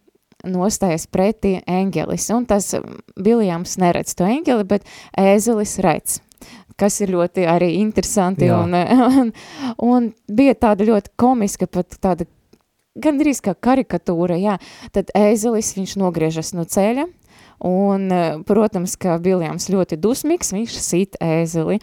[0.44, 2.74] nostājas pretī eņģelis, un tas
[3.16, 6.20] Biljams neredz to eņģeli, bet ēzelis redz
[6.80, 8.74] kas ir ļoti arī interesanti, un,
[9.22, 9.32] un,
[9.84, 12.28] un bija tāda ļoti komiska, pat tāda
[12.96, 14.60] gan drīz kā karikatūra, jā,
[14.96, 17.08] tad ēzelis viņš nogriežas no ceļa,
[17.64, 21.78] Un, eh, protams, ka Biljams ļoti dusmīgs, viņš sit ēzeli.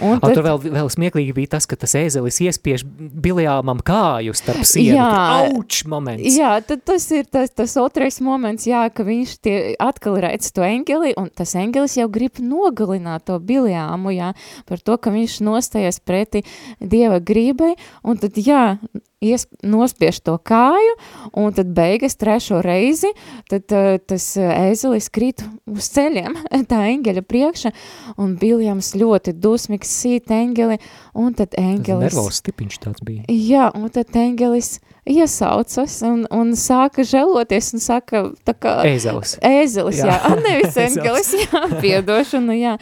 [0.00, 0.30] Un tad...
[0.30, 4.96] A, tur vēl, vēl smieklīgi bija tas, ka tas ēzelis iespiež Biljāmam kāju starp sienu.
[4.96, 5.10] Jā,
[5.50, 6.38] auč moments.
[6.38, 10.64] Jā, tad tas ir tas, tas otrais moments, jā, ka viņš tie atkal redz to
[10.64, 14.32] engeli, un tas engelis jau grib nogalināt to Biljāmu, jā,
[14.64, 16.46] par to, ka viņš nostājas preti
[16.80, 17.74] Dieva grībai,
[18.08, 18.78] un tad, jā,
[19.24, 20.96] ies, nospiež to kāju,
[21.36, 23.12] un tad beigas trešo reizi,
[23.50, 26.36] tad uh, tas ēzelis krīt uz ceļiem,
[26.70, 27.72] tā eņģeļa priekša,
[28.20, 30.80] un Biljams ļoti dusmīgs sīt eņģeli,
[31.16, 32.10] un tad eņģelis...
[32.10, 33.24] Nervos stipiņš tāds bija.
[33.32, 34.76] Jā, un tad eņģelis
[35.06, 38.74] iesaucas un, un sāka žēloties un saka, tā kā...
[38.90, 39.36] Ēzelis.
[39.44, 40.32] Ēzelis, jā, jā.
[40.46, 42.74] nevis engelis, jā, piedošanu, jā.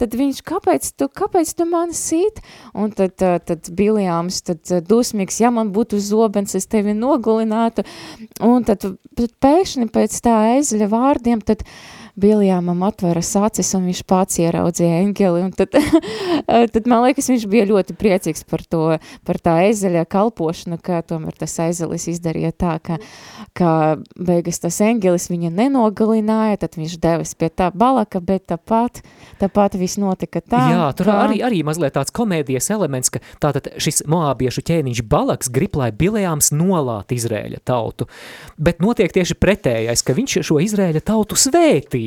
[0.00, 2.38] Tad viņš, kāpēc tu, kāpēc tu mani sīt?
[2.78, 7.84] Un tad, tad Biljāms, tad dusmīgs, ja man būtu zobens, es tevi nogulinātu.
[8.44, 11.64] Un tad, pēkšņi pēc tā ēzeļa vārdiem, tad
[12.12, 15.72] Biljāmam atveras acis un viņš pats ieraudzīja eņģeli, un tad,
[16.74, 18.82] tad man liekas, viņš bija ļoti priecīgs par to,
[19.24, 22.98] par tā ezeļa kalpošanu, ka tomēr tas ezelis izdarīja tā, ka,
[23.56, 23.70] ka
[24.20, 29.00] beigas tas eņģelis viņa nenogalināja, tad viņš devis pie tā balaka, bet tāpat,
[29.40, 30.62] tāpat viss notika tā.
[30.68, 31.16] Jā, tur kā...
[31.24, 36.52] arī, arī mazliet tāds komēdijas elements, ka tātad šis moābiešu ķēniņš balaks grib lai Bilejāms
[36.52, 38.10] nolāt Izrēļa tautu,
[38.60, 42.01] bet notiek tieši pretējais, ka viņš šo Izrēļa tautu svētī.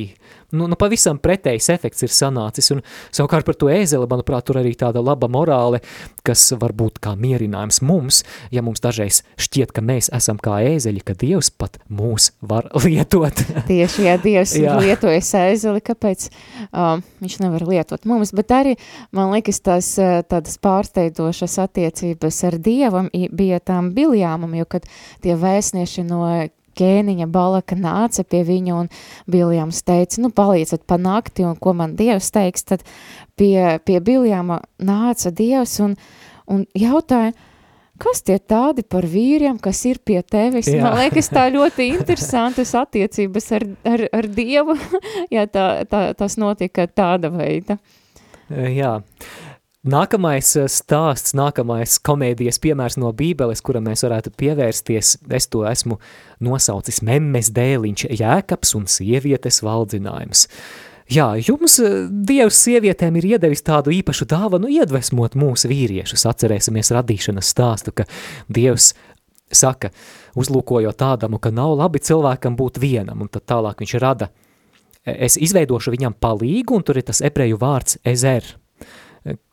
[0.55, 2.81] Nu, nu, pavisam pretējs efekts ir sanācis, un
[3.13, 5.81] savukārt par to ēzeli, manuprāt, tur arī tāda laba morāle,
[6.25, 8.21] kas var būt kā mierinājums mums,
[8.53, 13.41] ja mums dažreiz šķiet, ka mēs esam kā ēzeļi, ka Dievs pat mūs var lietot.
[13.69, 14.77] Tieši, ja Dievs Jā.
[14.81, 16.29] lietojas ēzeli, kāpēc
[16.69, 18.75] um, viņš nevar lietot mums, bet arī,
[19.15, 19.95] man liekas, tās
[20.29, 24.87] tādas pārsteidošas attiecības ar Dievam bija tām biljāmam, jo, kad
[25.25, 26.23] tie vēstnieši no
[26.77, 28.91] ķēniņa Balaka nāca pie viņa un
[29.31, 32.85] Biljams teica, nu palīdzat pa nakti un ko man Dievs teiks, tad
[33.39, 35.95] pie, pie Biljama nāca Dievs un,
[36.51, 37.33] un jautāja,
[38.01, 40.69] kas tie tādi par vīriem, kas ir pie tevis?
[40.71, 40.83] Jā.
[40.83, 44.77] Man liekas, tā ļoti interesantas attiecības ar, ar, ar Dievu,
[45.35, 47.79] ja tā, tā, tas notika tāda veida.
[48.49, 48.99] Jā,
[49.85, 55.99] Nākamais eh, stāsts, nākamais komēdijas piemērs no bībeles, kura mēs varētu pievērsties, es to esmu
[56.41, 60.47] nosaucis memmes dēliņš, jēkabs un sievietes valdzinājums.
[61.13, 66.25] Jā, jums eh, Dievs sievietēm ir iedevis tādu īpašu dāvanu iedvesmot mūsu vīriešus.
[66.33, 68.09] Atcerēsimies radīšanas stāstu, ka
[68.49, 68.95] Dievs
[69.53, 69.93] saka,
[70.33, 74.33] uzlūkojot tādamu, ka nav labi cilvēkam būt vienam, un tad tālāk viņš rada,
[75.05, 78.55] es izveidošu viņam palīgu, un tur ir tas ebreju vārds ezer,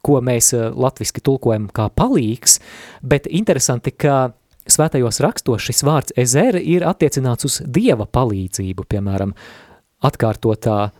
[0.02, 2.58] ko mēs eh, latviski tulkojam kā palīgs,
[3.02, 4.32] bet interesanti, ka
[4.70, 9.34] svētajos rakstos šis vārds ezer ir attiecināts uz dieva palīdzību, piemēram,
[10.06, 10.90] atkārtotā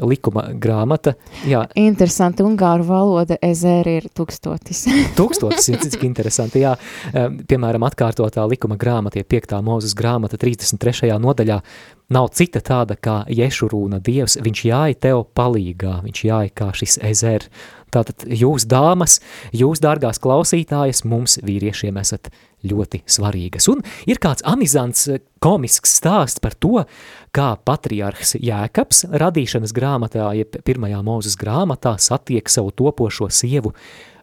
[0.00, 1.12] likuma grāmata.
[1.44, 1.66] Jā.
[1.76, 4.86] Interesanti, ungāru valoda ezēri ir tūkstotis.
[5.18, 6.72] tūkstotis, cik interesanti, jā.
[7.12, 9.58] Piemēram, atkārtotā likuma grāmata, ja 5.
[9.66, 11.12] mūzes grāmata 33.
[11.20, 11.60] nodaļā,
[12.10, 17.46] nav cita tāda kā Ješurūna dievs, viņš jāja tev palīgā, viņš jāja kā šis ezer.
[17.90, 19.18] Tātad jūs dāmas,
[19.56, 22.30] jūs dārgās klausītājas, mums vīriešiem esat
[22.62, 23.66] ļoti svarīgas.
[23.72, 25.08] Un ir kāds amizants,
[25.42, 26.84] komisks stāsts par to,
[27.34, 33.74] kā patriarhs Jēkabs radīšanas grāmatā, jeb pirmajā mūzes grāmatā satiek savu topošo sievu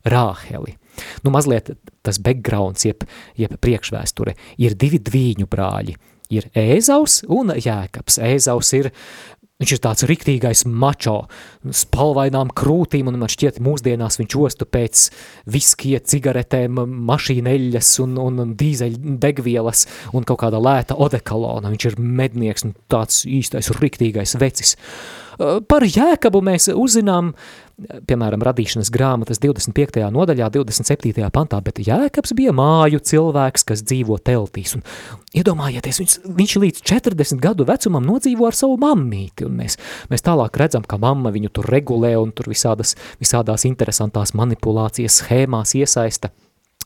[0.08, 0.78] Rāheli.
[1.26, 1.74] Nu, mazliet
[2.06, 3.04] tas backgrounds, jeb,
[3.38, 5.98] jeb priekšvēsture, ir divi dvīņu brāļi,
[6.34, 8.20] ir Ēzaus un Jēkabs.
[8.24, 8.92] Ēzaus ir
[9.58, 11.16] Viņš ir tāds riktīgais mačo,
[11.74, 15.08] spalvainām krūtīm, un man šķiet mūsdienās viņš ostu pēc
[15.50, 16.78] viskie, cigaretēm,
[17.10, 21.74] mašīneļas un, un dīzeļa degvielas un kaut kāda lēta odekalona.
[21.74, 24.78] Viņš ir mednieks un tāds īstais riktīgais vecis.
[25.38, 27.34] Par Jēkabu mēs uzzinām,
[27.78, 30.02] piemēram, radīšanas grāmatas 25.
[30.14, 31.28] nodaļā, 27.
[31.34, 34.74] pantā, bet Jēkabs bija māju cilvēks, kas dzīvo teltīs.
[34.78, 34.86] Un
[35.38, 39.78] iedomājieties, viņš, viņš līdz 40 gadu vecumam nodzīvo ar savu mammīti, un mēs,
[40.12, 45.78] mēs tālāk redzam, ka mamma viņu tur regulē un tur visādas, visādās interesantās manipulācijas schēmās
[45.78, 46.34] iesaista.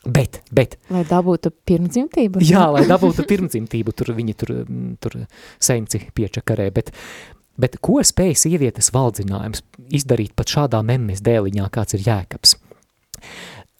[0.02, 0.80] Bet, bet.
[0.90, 2.40] Lai dabūtu pirmdzimtību?
[2.42, 4.50] Jā, lai dabūtu pirmdzimtību, tur viņi tur,
[4.98, 5.14] tur
[5.62, 6.90] senci piečakarē, bet,
[7.60, 9.62] Bet ko spēja sievietes valdzinājums
[9.92, 12.56] izdarīt pat šādā memmes dēliņā, kāds ir Jēkabs?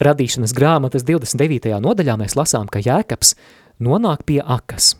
[0.02, 1.72] Radīšanas grāmatas 29.
[1.82, 3.36] nodaļā mēs lasām, ka Jēkabs
[3.82, 4.94] nonāk pie akas.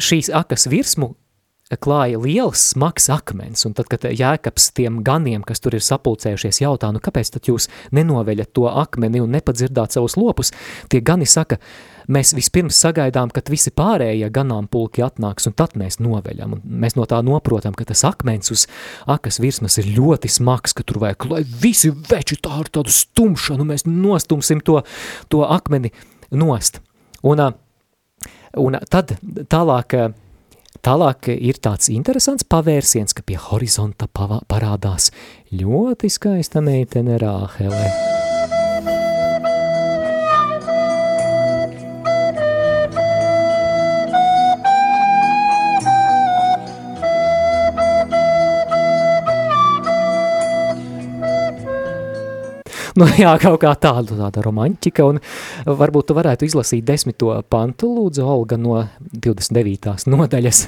[0.00, 1.14] Šīs akas virsmu
[1.78, 6.90] klāja liels smags akmens, un tad, kad Jēkabs tiem ganiem, kas tur ir sapulcējušies, jautā,
[6.90, 10.50] nu kāpēc tad jūs nenoveļat to akmeni un nepadzirdāt savus lopus,
[10.90, 11.60] tie gani saka,
[12.10, 17.06] mēs vispirms sagaidām, kad visi pārējie ganāmpulki atnāks, un tad mēs noveļam, un mēs no
[17.10, 18.66] tā noprotam, ka tas akmens uz
[19.10, 23.68] akas virsmas ir ļoti smags, ka tur vajag, lai visi veči tā ar tādu stumšanu,
[23.68, 24.80] mēs nostumsim to,
[25.30, 25.92] to akmeni
[26.34, 26.80] nost.
[27.22, 27.46] Un,
[28.58, 29.14] un tad
[29.52, 29.96] tālāk
[30.80, 35.10] Tālāk ir tāds interesants pavērsiens, ka pie horizonta parādās
[35.52, 38.19] ļoti skaista meitene Rāhele.
[52.98, 55.20] Nu, jā, kaut kā tāda, tāda romantika, un
[55.66, 59.94] varbūt tu varētu izlasīt desmito pantu, lūdzu, Olga, no 29.
[60.10, 60.64] nodaļas.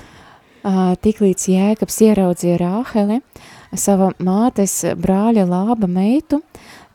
[0.63, 3.21] Uh, tiklīdz Jēkabs ieraudzīja Rāheli,
[3.75, 6.43] sava mātes brāļa lāba meitu,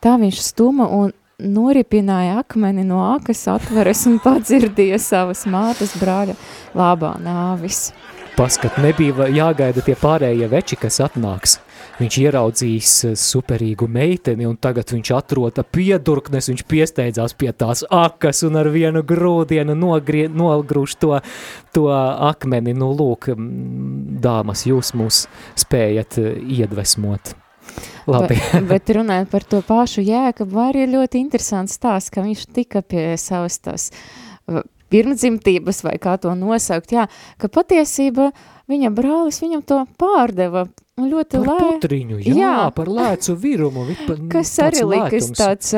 [0.04, 6.34] tā viņš stuma un noripināja akmeni no akas atveres un padzirdīja savas mātes brāļa
[6.78, 7.88] lābā nāvis.
[8.38, 11.56] Paskat, nebija jāgaida tie pārējie veči, kas atnāks
[11.98, 18.44] viņš ieraudzījis eh, superīgu meiteni, un tagad viņš atrota piedurknes, viņš piesteidzās pie tās akas
[18.48, 21.18] un ar vienu grūdienu nogrie, nogrūž to,
[21.74, 22.76] to akmeni.
[22.78, 23.30] Nu, lūk,
[24.22, 25.26] dāmas, jūs mūs
[25.58, 27.34] spējat eh, iedvesmot.
[28.08, 28.38] Labi.
[28.38, 32.80] Bet, bet runājot par to pašu jēkabu, arī ir ļoti interesants stāsts, ka viņš tika
[32.80, 37.04] pie savas tās uh, pirmdzimtības, vai kā to nosaukt, jā,
[37.40, 38.30] ka patiesība
[38.72, 40.64] viņa brālis viņam to pārdeva
[40.98, 41.56] un ļoti Par lē...
[41.62, 43.86] putriņu, jā, jā, par lēcu virumu.
[44.34, 45.72] Kas arī likas tāds,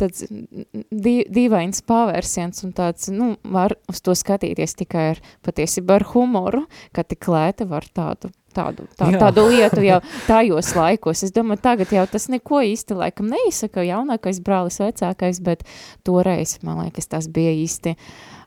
[0.00, 6.06] tāds dī, dīvains pavērsiens un tāds, nu, var uz to skatīties tikai ar patiesībā ar
[6.12, 9.20] humoru, ka tik lēta var tādu, tādu, tā, Jā.
[9.26, 11.24] tādu lietu jau tajos laikos.
[11.26, 15.66] Es domāju, tagad jau tas neko īsti laikam neizsaka jaunākais brālis, vecākais, bet
[16.06, 17.96] toreiz, man liekas, tas bija īsti,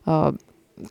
[0.06, 0.30] uh,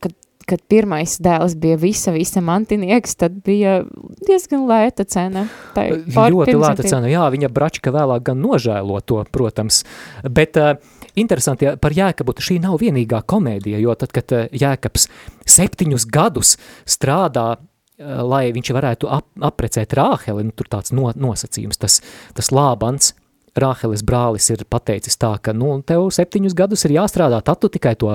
[0.00, 0.16] kad
[0.48, 3.80] kad pirmais dēls bija visa, visa mantinieks, tad bija
[4.26, 5.46] diezgan lēta cena.
[5.74, 9.82] Pār Ļoti lēta cena, jā, viņa bračka vēlāk gan nožēlo to, protams,
[10.24, 10.74] bet uh,
[11.20, 15.08] interesanti, ja par Jēkabu šī nav vienīgā komēdija, jo tad, kad uh, Jēkabs
[15.50, 16.56] septiņus gadus
[16.88, 22.00] strādā, uh, lai viņš varētu ap, aprecēt Rāheli, nu, tur tāds no, nosacījums, tas,
[22.36, 23.14] tas Lābans,
[23.58, 27.96] Rāheles brālis ir pateicis tā, ka, nu, tev septiņus gadus ir jāstrādā, tad tu tikai
[27.98, 28.12] to,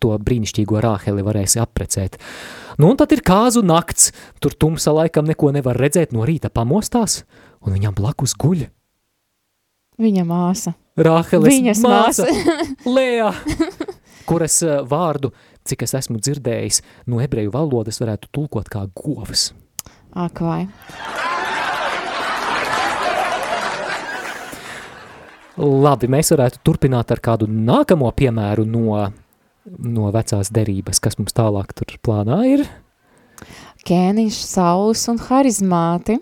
[0.00, 2.16] to brīnišķīgo Rāheli varēsi aprecēt.
[2.80, 7.22] Nu, un tad ir kāzu nakts, tur tumsa laikam neko nevar redzēt, no rīta pamostās,
[7.60, 8.70] un viņam blakus guļ
[10.00, 10.72] Viņa māsa.
[10.96, 12.24] Rāheles Viņas māsa,
[12.88, 13.34] Lēja,
[14.28, 15.32] kuras eh, vārdu,
[15.68, 16.80] cik es esmu dzirdējis,
[17.12, 19.50] no ebreju valodas varētu tulkot kā govs.
[20.16, 20.64] Ak, vai.
[25.60, 28.96] Labi, mēs varētu turpināt ar kādu nākamo piemēru no,
[29.84, 32.64] no vecās derības, kas mums tālāk tur plānā ir.
[33.86, 36.18] Kēniņš, saules un harizmāti.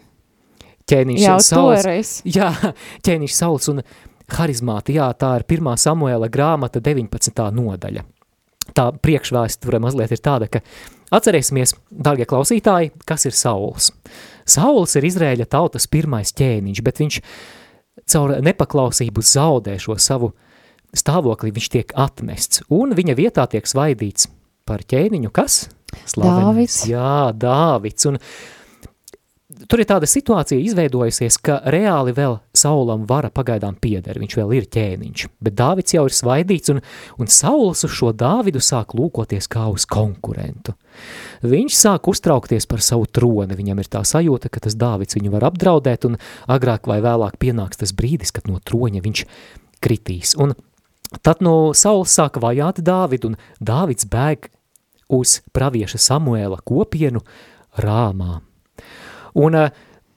[0.88, 2.12] Ķēniņš Jau saules, toreiz.
[2.26, 2.50] jā,
[3.06, 3.82] ķēniņš saules un
[4.38, 7.44] harizmāti, jā, tā ir pirmā Samuela grāmata 19.
[7.54, 8.04] nodaļa.
[8.76, 10.60] Tā priekšvēsture mazliet ir tāda, ka
[11.14, 13.92] atcerēsimies, dārgie klausītāji, kas ir Sauls.
[14.48, 17.20] Sauls ir Izrēļa tautas pirmais ķēniņš, bet viņš
[18.06, 20.32] caur nepaklausību zaudē šo savu
[20.96, 24.28] stāvokli, viņš tiek atmests, un viņa vietā tiek svaidīts
[24.68, 25.66] par ķēniņu, kas?
[26.16, 26.82] Dāvids.
[26.88, 28.20] Jā, Dāvids, un
[29.68, 34.68] tur ir tāda situācija izveidojusies, ka reāli vēl Saulam vara pagaidām pieder, viņš vēl ir
[34.72, 36.80] ķēniņš, bet Dāvids jau ir svaidīts, un,
[37.20, 40.74] un Sauls uz šo Dāvidu sāk lūkoties kā uz konkurentu.
[41.44, 45.50] Viņš sāk uztraukties par savu troni, viņam ir tā sajūta, ka tas Dāvids viņu var
[45.52, 46.18] apdraudēt, un
[46.50, 49.24] agrāk vai vēlāk pienāks tas brīdis, kad no troņa viņš
[49.84, 50.34] kritīs.
[50.40, 50.56] Un
[51.22, 54.50] tad no Sauls sāka vajāt Dāvidu, un Dāvids bēg
[55.08, 57.22] uz pravieša Samuēla kopienu
[57.78, 58.47] Rāmā.
[59.38, 59.70] Un uh,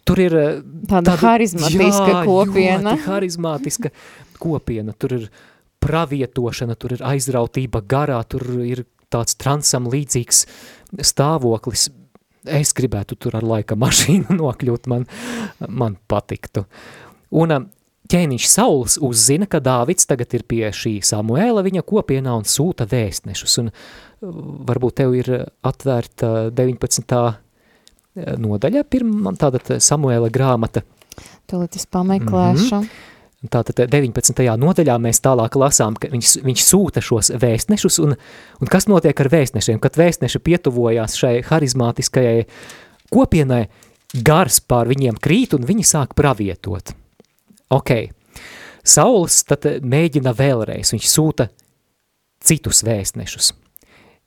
[0.08, 0.52] tur ir uh,
[0.90, 2.96] Tāda harizmatiska jā, kopiena.
[2.96, 3.92] ļoti harizmātiska
[4.42, 4.96] kopiena.
[4.98, 5.28] Tur ir
[5.82, 10.46] pravietošana, tur ir aizrautība garā, tur ir tāds transam līdzīgs
[11.02, 11.90] stāvoklis.
[12.48, 15.06] Es gribētu tur ar laika mašīnu nokļūt, man,
[15.68, 16.66] man patiktu.
[17.38, 17.70] Un uh,
[18.12, 23.58] ķēniņš Sauls uzzina, ka Dāvids tagad ir pie šī Samuēla viņa kopienā un sūta vēstnešus.
[23.62, 23.72] Un
[24.68, 25.30] varbūt tev ir
[25.68, 27.22] atvērta 19.
[28.16, 30.84] Nodaļa, pirmā tāda Samuēla grāmata.
[31.50, 32.82] Tūlīt es pameklēšu.
[32.82, 33.10] Mm
[33.50, 34.44] Tātad 19.
[34.62, 38.14] nodaļā mēs tālāk lasām, ka viņš, viņš sūta šos vēstnešus, un,
[38.62, 39.80] un kas notiek ar vēstnešiem?
[39.82, 42.44] Kad vēstneši pietuvojās šai harizmātiskajai
[43.10, 43.64] kopienai,
[44.14, 46.94] gars pār viņiem krīt, un viņi sāk pravietot.
[47.74, 47.96] Ok,
[48.86, 51.50] Sauls tad mēģina vēlreiz, viņš sūta
[52.46, 53.56] citus vēstnešus.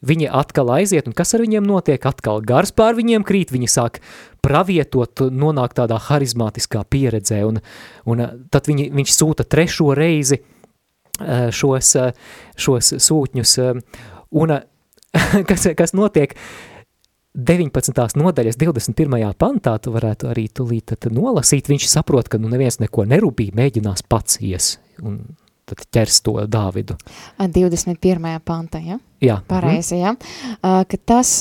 [0.05, 2.03] Viņi atkal aiziet, un kas ar viņiem notiek?
[2.07, 4.01] Atkal gars pār viņiem krīt, viņi sāk
[4.45, 7.63] pravietot, nonāk tādā harizmātiskā pieredzē, un,
[8.11, 12.13] un tad viņi, viņš sūta trešo reizi eh, šos, eh,
[12.57, 13.83] šos sūtņus, eh,
[14.43, 14.57] un
[15.49, 16.37] kas, kas notiek
[17.35, 18.19] 19.
[18.21, 19.33] nodaļas 21.
[19.41, 24.39] pantā, tu varētu arī tulīt nolasīt, viņš saprot, ka nu neviens neko nerūpī, mēģinās pats
[24.45, 25.23] ies, un
[25.69, 26.97] tad ķers to Dāvidu.
[27.39, 28.39] 21.
[28.45, 28.99] pantā, ja?
[29.25, 29.39] Jā.
[29.49, 30.15] Pareizi, ja?
[30.61, 31.39] Uh, ka, tas,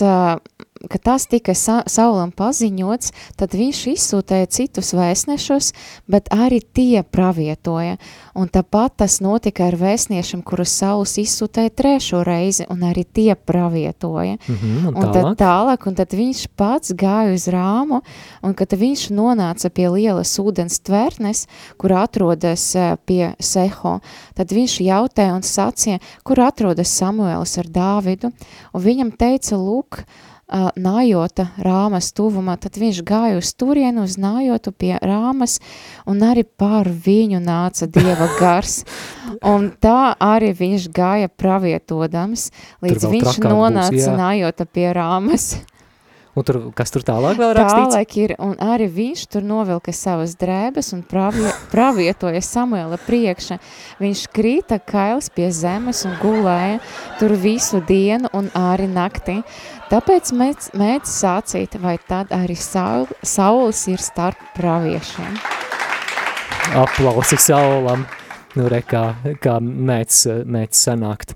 [0.90, 5.72] ka tas tika sa Saulam paziņots, tad viņš izsūtēja citus vēstnešus,
[6.12, 7.98] bet arī tie pravietoja.
[8.36, 14.38] Un tāpat tas notika ar vēstniešiem, kurus Sauls izsūtēja trešo reizi, un arī tie pravietoja.
[14.48, 15.38] Mhm, un Un tad tālāk.
[15.38, 18.02] tālāk, un tad viņš pats gāja uz rāmu,
[18.44, 24.00] un kad viņš nonāca pie lielas ūdens tvertnes, kur atrodas eh, pie Seho,
[24.36, 28.34] tad viņš jautāja un sacīja, kur atrodas Samuēls ar Dāvidu,
[28.74, 30.04] un viņam teica, lūk,
[30.48, 35.60] ā, Nājota rāmas tuvumā, tad viņš gāja uz turienu, uz Nājotu pie rāmas,
[36.10, 38.82] un arī pār viņu nāca Dieva gars,
[39.54, 42.50] un tā arī viņš gāja pravietodams,
[42.84, 44.18] līdz viņš trakāk būs, nonāca jā.
[44.18, 45.54] Nājota pie rāmas.
[46.34, 47.94] Un tur, kas tur tālāk vēl rakstīts?
[47.94, 53.60] Tālāk ir, un arī viņš tur novilka savas drēbes un pravie, pravietoja Samuela priekša.
[54.02, 56.80] Viņš krīta kails pie zemes un gulēja
[57.20, 59.44] tur visu dienu un arī nakti.
[59.94, 65.36] Tāpēc mēs, mēs sācīt, vai tad arī saul, saules ir starp praviešiem.
[66.82, 68.08] Aplausi saulam.
[68.58, 69.04] Nu, re, kā,
[69.42, 70.18] kā mēdz,
[70.50, 71.36] mēdz sanākt.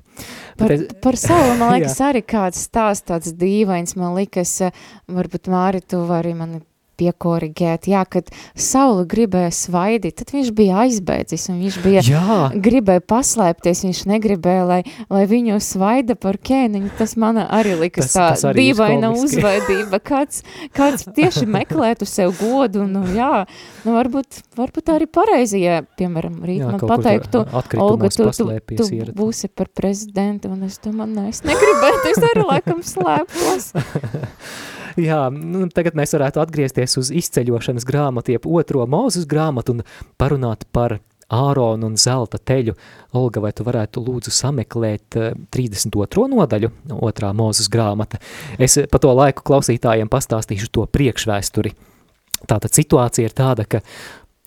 [0.58, 4.56] Par, es- par savu, man liekas, arī kāds stāsts tāds dīvains, man liekas,
[5.10, 6.62] varbūt Māri, tu vari mani
[6.98, 13.04] piekorigēt, jā, kad saula gribēja svaidīt, tad viņš bija aizbēdzis un viņš bija Jā, gribēja
[13.08, 14.80] paslēpties, viņš negribēja, lai,
[15.14, 20.00] lai viņu svaida par kēniņu, tas man arī likas Tas- tā tas arī dīvaina uzvedība,
[20.02, 20.44] kāds,
[20.76, 23.46] kāds tieši meklētu sev godu, nu jā,
[23.86, 27.46] nu varbūt, varbūt arī pareizi, ja, piemēram, rīt jā man pateiktu,
[27.78, 29.14] Olga, tu, tu, tu ierat.
[29.16, 33.72] būsi par prezidentu, un es domāju, nē, es negribētu, es arī laikam slēpos.
[35.10, 39.86] Jā, nu, tagad mēs varētu atgriezties uz izceļošanas grāmatu, jeb otro mūzes grāmatu un
[40.18, 42.74] parunāt par Āronu un zelta teļu.
[43.20, 46.30] Olga, vai tu varētu lūdzu sameklēt eh, 32.
[46.32, 46.72] nodaļu,
[47.04, 48.22] otrā mūzes grāmata?
[48.60, 51.74] Es pa to laiku klausītājiem pastāstīšu to priekšvēsturi.
[52.48, 53.82] Tātad situācija ir tāda, ka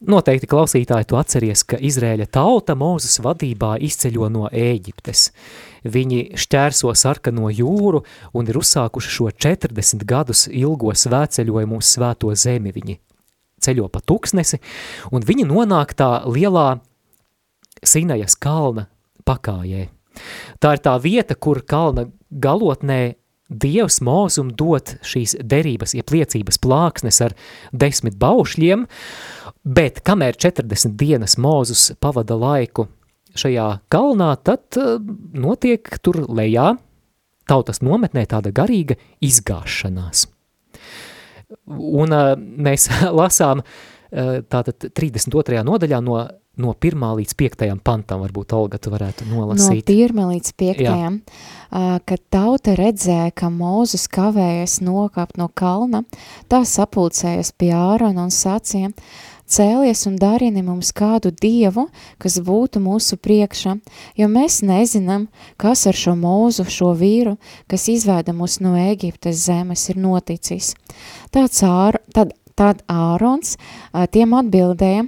[0.08, 5.26] noteikti klausītāji tu atceries, ka Izrēļa tauta Mūzes vadībā izceļo no Ēģiptes.
[5.84, 8.02] Viņi šķērso sarkano jūru
[8.36, 12.74] un ir uzsākuši šo 40 gadus ilgo svētceļojumu uz svēto zemi.
[12.74, 12.98] Viņi
[13.60, 14.60] ceļo pa tuksnesi,
[15.12, 16.80] un viņi nonāk tā lielā
[17.80, 18.90] Sinajas kalna
[19.24, 19.86] pakājē.
[20.60, 23.16] Tā ir tā vieta, kur kalna galotnē
[23.50, 27.32] Dievs mūzum dot šīs derības, jeb liecības plāksnes ar
[27.74, 28.84] desmit baušļiem,
[29.66, 32.86] bet kamēr 40 dienas mūzus pavada laiku
[33.38, 34.96] šajā kalnā, tad uh,
[35.34, 36.72] notiek tur lejā
[37.50, 40.26] tautas nometnē tāda garīga izgāšanās.
[41.66, 42.88] Un uh, mēs
[43.20, 45.62] lasām uh, tātad 32.
[45.66, 46.20] nodaļā no,
[46.60, 47.06] no 1.
[47.20, 47.64] līdz 5.
[47.86, 49.84] pantam, varbūt Olga, tu varētu No nolasīt.
[49.88, 56.04] pirmā līdz piektajam, uh, kad tauta redzēja, ka Mūzes kavējas nokāpt no kalna,
[56.50, 58.92] tā sapulcējas pie Ārona un sacīja,
[59.50, 61.88] cēlies un darini mums kādu dievu,
[62.22, 63.76] kas būtu mūsu priekšā,
[64.20, 65.28] jo mēs nezinām,
[65.60, 67.36] kas ar šo mūzu, šo vīru,
[67.70, 70.74] kas izvēda mūs no Ēģiptes zemes, ir noticis.
[71.34, 73.56] Tāds ār, tad, tad Ārons
[74.14, 75.06] tiem atbildēja,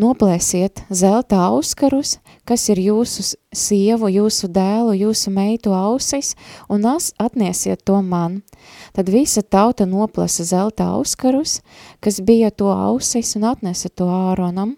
[0.00, 2.18] noplēsiet zelta auskarus,
[2.48, 6.34] kas ir jūsu sievu, jūsu dēlu, jūsu meitu ausis,
[6.68, 8.42] un atniesiet to man.
[8.94, 11.58] Tad visa tauta noplasa zelta auskarus,
[12.00, 14.76] kas bija to ausis, un atnesa to Āronam,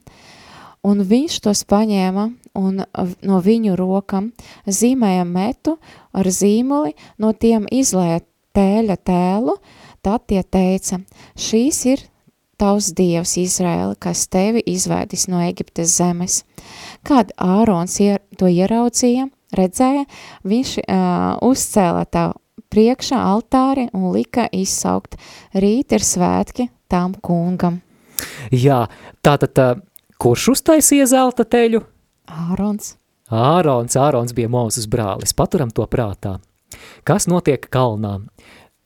[0.80, 2.24] un viņš tos paņēma
[2.56, 2.80] un
[3.28, 4.30] no viņu rokam
[4.64, 5.76] zīmēja metu
[6.16, 8.22] ar zīmuli, no tiem izlēja
[8.56, 9.58] tēļa tēlu,
[10.00, 11.02] tad tie teica,
[11.36, 12.06] šīs ir
[12.56, 16.40] tavs dievs Izraēla, kas tevi izvēdis no Eģiptes zemes.
[17.04, 20.06] Kad Ārons ier, to ieraudzīja, redzēja,
[20.48, 22.30] viņš uh, uzcēla tā
[22.76, 25.16] priekšā altāri un lika izsaukt,
[25.56, 27.80] rīt ir svētki tam kungam.
[28.52, 28.84] Jā,
[29.24, 29.68] tātad, tā,
[30.20, 31.80] kurš uztaisīja zelta teļu?
[32.28, 32.94] Ārons.
[33.32, 36.36] Ārons, Ārons bija Mūzes brālis, paturam to prātā.
[37.06, 38.18] Kas notiek kalnā?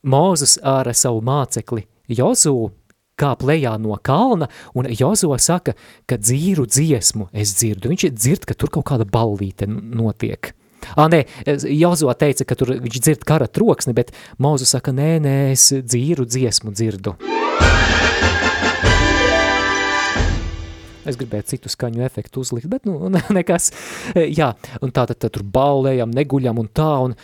[0.07, 2.71] Mūzes ar savu mācekli Jozū
[3.21, 5.75] kāp lejā no kalna, un Jozo saka,
[6.09, 7.93] ka dzīru dziesmu es dzirdu.
[7.93, 10.55] Viņš dzird, ka tur kaut kāda ballīte notiek.
[10.97, 11.25] Ā, nē,
[11.77, 16.27] Jozo teica, ka tur viņš dzird kara troksni, bet Mūzu saka, nē, nē, es dzīru
[16.29, 17.17] dziesmu dzirdu.
[21.09, 23.71] Es gribēju citu skaņu efektu uzlikt, bet nu, ne- nekas.
[24.15, 24.53] Jā,
[24.85, 26.91] un tā tad, tur ballējam, neguļam un tā.
[27.09, 27.17] Un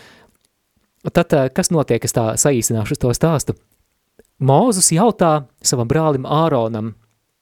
[1.12, 3.54] tad, eh, kas notiek, es tā saīsināšu to stāstu.
[4.42, 6.94] Mūzus jautā savam brālim Āronam,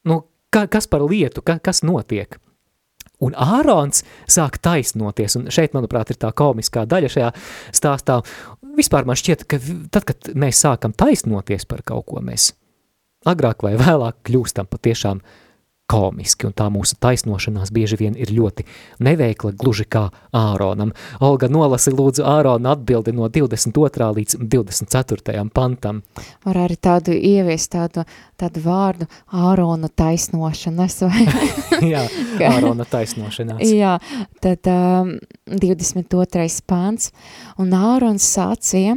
[0.06, 0.20] nu,
[0.54, 2.36] ka, kas par lietu, ka, kas notiek?
[3.22, 7.30] Un Ārons sāk taisnoties, un šeit, manuprāt, ir tā komiskā daļa šajā
[7.74, 8.18] stāstā.
[8.74, 9.60] Vispār man šķiet, ka
[9.94, 12.50] tad, kad mēs sākam taisnoties par kaut ko, mēs
[13.30, 15.22] agrāk vai vēlāk kļūstam patiešām
[15.91, 18.64] komiski, un tā mūsu taisnošanās bieži vien ir ļoti
[19.05, 20.95] neveikla, gluži kā Āronam.
[21.24, 24.09] Olga nolasi lūdzu Ārona atbildi no 22.
[24.18, 25.45] līdz 24.
[25.55, 26.01] pantam.
[26.47, 28.07] Var arī tādu ieviest tādu,
[28.41, 31.26] tādu vārdu Ārona taisnošanas vai
[31.95, 32.07] Jā,
[32.49, 33.61] Ārona taisnošanās.
[33.68, 33.99] Jā,
[34.45, 35.16] tad um,
[35.53, 36.49] 22.
[36.64, 37.12] pāns.
[37.61, 38.97] Un Ārons sacīja,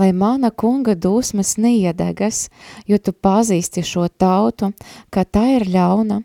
[0.00, 2.48] lai mana kunga dusmas neiedegas,
[2.88, 4.72] jo tu pazīsti šo tautu,
[5.12, 6.22] ka tā ir ļauna.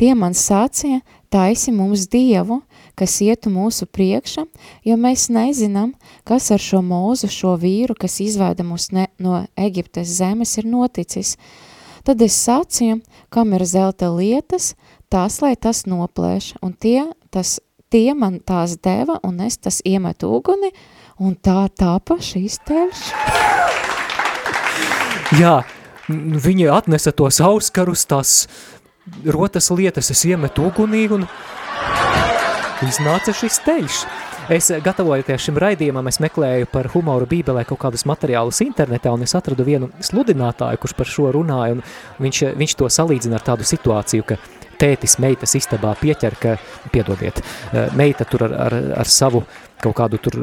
[0.00, 2.62] Tie man sacīja, taisi mums dievu,
[2.98, 4.46] kas ietu mūsu priekša,
[4.88, 5.92] jo mēs nezinām,
[6.24, 11.36] kas ar šo mūzu, šo vīru, kas izvēda mūs ne, no Eģiptes zemes, ir noticis.
[12.08, 14.72] Tad es sacīju, kam ir zelta lietas,
[15.12, 17.02] tās, lai tas noplēš, un tie,
[17.34, 17.58] tas,
[17.92, 20.72] tie man tās deva, un es tas iemetu uguni,
[21.18, 23.08] un tā tāpa šīs tevis.
[25.38, 25.60] Jā,
[26.08, 28.46] viņi atnesa tos auskarus, tās
[29.26, 31.26] rotas lietas, es iemetu ugunī un
[32.86, 34.00] iznāca šis teļš.
[34.48, 39.34] Es gatavojoties šim raidījumam, es meklēju par humoru bībelē kaut kādus materiālus internetā, un es
[39.36, 41.82] atradu vienu sludinātāju, kurš par šo runāja, un
[42.24, 44.38] viņš, viņš to salīdzina ar tādu situāciju, ka
[44.78, 46.56] tētis meitas istabā pieķer, ka,
[46.92, 47.42] piedodiet,
[47.98, 49.44] meita tur ar, ar, ar savu
[49.82, 50.38] kaut kādu tur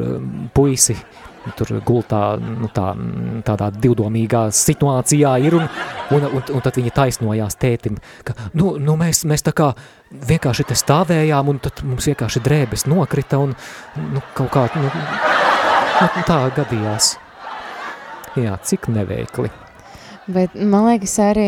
[0.55, 0.95] puisi
[1.53, 2.88] tur gultā, nu tā,
[3.45, 5.67] tādā divdomīgā situācijā ir, un,
[6.15, 9.71] un, un, un tad viņa taisnojās tētim, ka, nu, nu mēs, mēs tā kā
[10.09, 13.53] vienkārši te stāvējām, un tad mums vienkārši drēbes nokrita, un,
[14.15, 17.13] nu, kaut kā, nu, nu tā gadījās.
[18.36, 19.53] Jā, cik neveikli.
[20.26, 21.43] Bet man liekas arī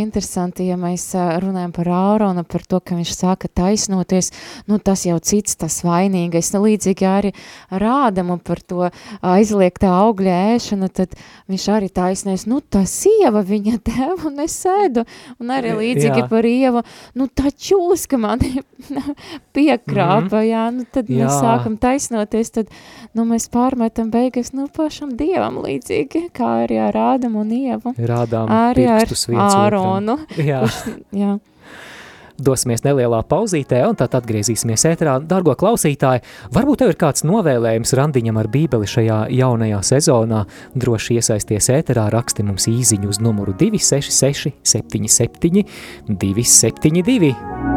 [0.00, 1.10] interesanti, ja mēs
[1.44, 4.30] runājam par Āronu, par to, ka viņš sāka taisnoties,
[4.70, 7.32] nu tas jau cits tas vainīgais, līdzīgi arī
[7.68, 8.88] rādamu par to
[9.20, 11.12] aizliegtā augļa ēšanu, tad
[11.52, 15.04] viņš arī taisnies, nu tā sieva viņa deva un es sēdu,
[15.36, 16.30] un arī līdzīgi jā.
[16.32, 16.84] par ievu,
[17.20, 18.64] nu tā čūska mani
[19.56, 20.48] piekrāpa, mm -hmm.
[20.48, 21.26] jā, nu tad jā.
[21.26, 22.72] mēs sākam taisnoties, tad,
[23.12, 27.92] nu mēs pārmetam beigas, nu pašam dievam līdzīgi, kā arī ar Ādamu un ievu.
[27.98, 30.20] Jā rādām Arī pirkstus viens Āronu.
[30.38, 30.62] Jā.
[30.64, 31.34] Kurš, jā.
[32.34, 35.20] Dosimies nelielā pauzītē un tad atgriezīsimies ēterā.
[35.30, 40.42] Dargo klausītāji, varbūt tev ir kāds novēlējums randiņam ar bībeli šajā jaunajā sezonā.
[40.74, 45.62] Droši iesaisties ēterā, raksti mums īziņu uz numuru 266 77
[46.10, 47.73] 272.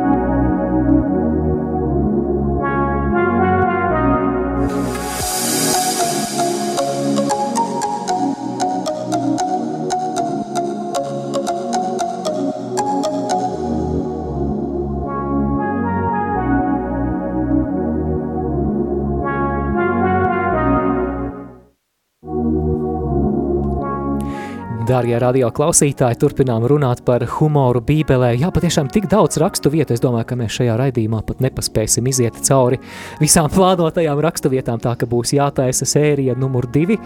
[24.97, 28.31] Dārgie radio klausītāji, turpinām runāt par humoru bībelē.
[28.41, 32.39] Jā, patiešām tik daudz rakstu vietu, es domāju, ka mēs šajā raidījumā pat nepaspēsim iziet
[32.47, 32.79] cauri
[33.21, 36.97] visām plānotajām rakstu vietām, tā ka būs jātaisa sērija numur divi.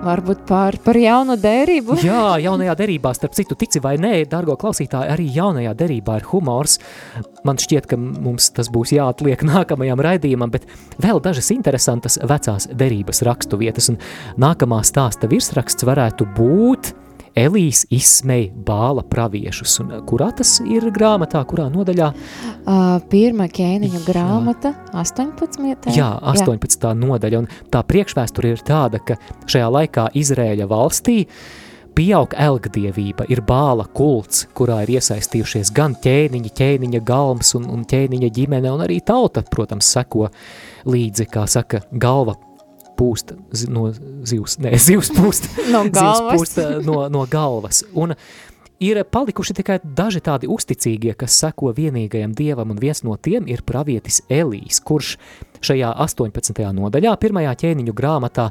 [0.00, 1.98] Varbūt par, par jaunu derību.
[2.06, 6.78] Jā, jaunajā derībā, starp citu, tici vai nē, dargo klausītāji, arī jaunajā derībā ir humors.
[7.44, 10.64] Man šķiet, ka mums tas būs jāatliek nākamajam raidījumam, bet
[11.04, 14.00] vēl dažas interesantas vecās derības rakstu vietas, un
[14.40, 16.94] nākamā stāsta virsraksts varētu būt
[17.38, 19.78] Elīs izsmēja bāla praviešus.
[19.84, 22.10] Un, kurā tas ir grāmatā, kurā nodaļā?
[22.10, 25.90] Uh, pirmā ķēniņa grāmata, 18.
[25.96, 26.86] Jā, 18.
[26.90, 26.94] Jā.
[26.98, 27.42] nodaļa.
[27.44, 29.18] Un tā priekšvēsture ir tāda, ka
[29.50, 31.24] šajā laikā Izrēļa valstī
[31.96, 38.30] pieaug elgdievība, ir bāla kults, kurā ir iesaistījušies gan ķēniņi, ķēniņa galms un, un ķēniņa
[38.36, 40.30] ģimene, un arī tauta, protams, seko
[40.88, 42.38] līdzi, kā saka, galva
[43.00, 43.34] pūst
[43.72, 43.88] no
[44.28, 45.96] zivs, ne, zivs pūst, no galvas.
[45.96, 47.82] zivs pūst no, no galvas.
[47.96, 48.14] Un
[48.80, 53.64] ir palikuši tikai daži tādi uzticīgie, kas seko vienīgajam dievam, un viens no tiem ir
[53.66, 55.16] pravietis Elīs, kurš
[55.64, 56.64] šajā 18.
[56.76, 58.50] nodaļā, pirmajā ķēniņu grāmatā,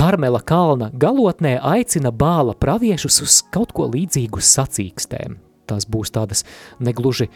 [0.00, 5.34] Karmela kalna galotnē aicina bāla praviešus uz kaut ko līdzīgu sacīkstēm.
[5.68, 6.46] Tās būs tādas
[6.80, 7.28] negluži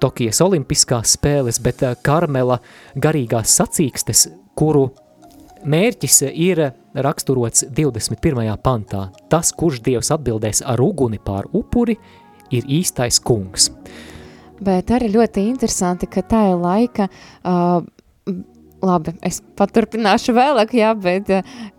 [0.00, 2.60] Tokijas olimpiskās spēles, bet Karmela
[2.96, 4.26] garīgās sacīkstes,
[4.56, 4.90] kuru
[5.66, 6.60] Mērķis ir
[6.94, 8.52] raksturots 21.
[8.62, 9.08] pantā.
[9.30, 11.96] Tas, kurš Dievs atbildēs ar uguni pār upuri,
[12.54, 13.72] ir īstais kungs.
[14.62, 17.08] Bet arī ļoti interesanti, ka tā ir laika,
[17.42, 17.82] uh,
[18.86, 21.34] labi, es paturpināšu vēlāk, jā, bet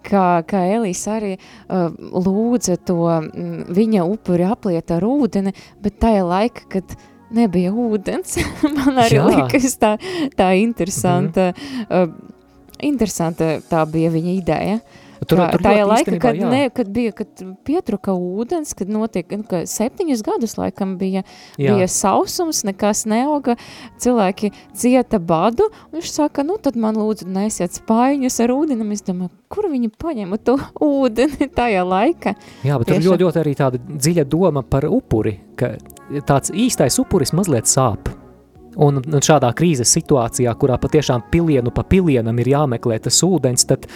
[0.06, 6.18] kā, kā Elīs arī uh, lūdza to mm, viņa upuri apliet ar ūdeni, bet tā
[6.20, 6.98] ir laika, kad
[7.34, 8.38] nebija ūdens.
[8.78, 9.28] Man arī jā.
[9.32, 9.96] likas tā,
[10.38, 11.54] tā interesanta.
[11.54, 12.27] Mm -hmm.
[12.86, 14.80] Interesanti tā bija viņa ideja.
[15.26, 18.92] Tur, tā, tur tā ir laika, īstenībā, kad, ne, kad bija, kad pietruka ūdens, kad
[18.92, 21.24] notiek, nu, ka septiņus gadus laikam bija,
[21.58, 21.74] jā.
[21.74, 23.58] bija sausums, nekas neauga,
[24.04, 29.04] cilvēki cieta badu, un viņš saka, nu tad man lūdzu nesiet spaiņus ar ūdeni, es
[29.08, 32.38] domāju, kur viņi paņēma to ūdeni tajā laika?
[32.68, 35.74] Jā, bet tur ļoti, ļoti arī tāda dziļa doma par upuri, ka
[36.30, 38.14] tāds īstais upuris mazliet sāp.
[38.78, 43.88] Un, un šādā krīzes situācijā, kurā patiešām pilienu pa pilienam ir jāmeklē tas ūdens, tad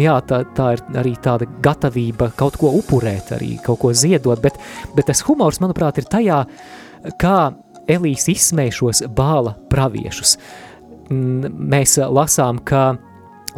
[0.00, 4.56] jā, tā, tā ir arī tāda gatavība kaut ko upurēt, arī kaut ko ziedot, bet,
[4.96, 6.40] bet tas humors, manuprāt, ir tajā,
[7.20, 7.36] kā
[7.90, 10.36] Elīs izsmēja šos bāla praviešus.
[11.10, 12.92] Mēs lasām, ka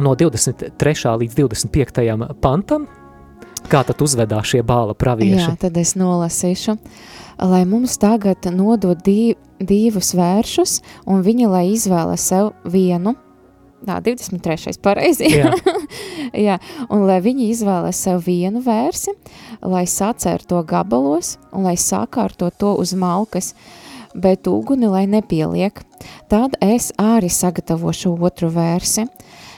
[0.01, 1.15] no 23.
[1.21, 2.35] līdz 25.
[2.41, 2.87] pantam,
[3.69, 5.45] kā tad uzvedās šie bāla pravieši.
[5.45, 6.77] Jā, tad es nolasīšu.
[7.45, 13.15] Lai mums tagad nodod div, divus vēršus, un viņi lai izvēlas sev vienu.
[13.85, 14.79] Tā, 23.
[14.81, 15.29] pareizi.
[15.29, 15.51] Jā.
[16.47, 16.57] Jā,
[16.89, 19.13] un lai viņi izvēlas sev vienu vērsi,
[19.61, 23.53] lai sacer to gabalos, un lai sakārto to uz malkas,
[24.15, 25.83] bet uguni lai nepieliek.
[26.31, 29.05] Tad es arī sagatavošu otru vērsi.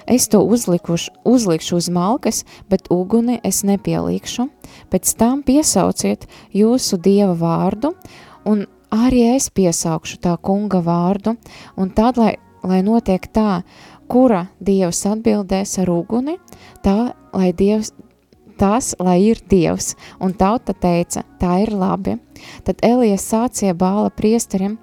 [0.07, 4.47] Es to uzlikušu, uzlikšu uz malkas, bet uguni es nepielīkšu.
[4.91, 7.91] Pēc tam piesauciet jūsu dieva vārdu,
[8.47, 11.35] un arī es piesaukšu tā kunga vārdu,
[11.77, 13.61] un tad, lai, lai notiek tā,
[14.07, 16.37] kura dievs atbildēs ar uguni,
[16.83, 17.93] tā, lai dievs,
[18.57, 19.93] tas, lai ir dievs.
[20.23, 22.17] Un tauta teica, tā ir labi.
[22.65, 24.77] Tad Elijas sācie bāla priesterim,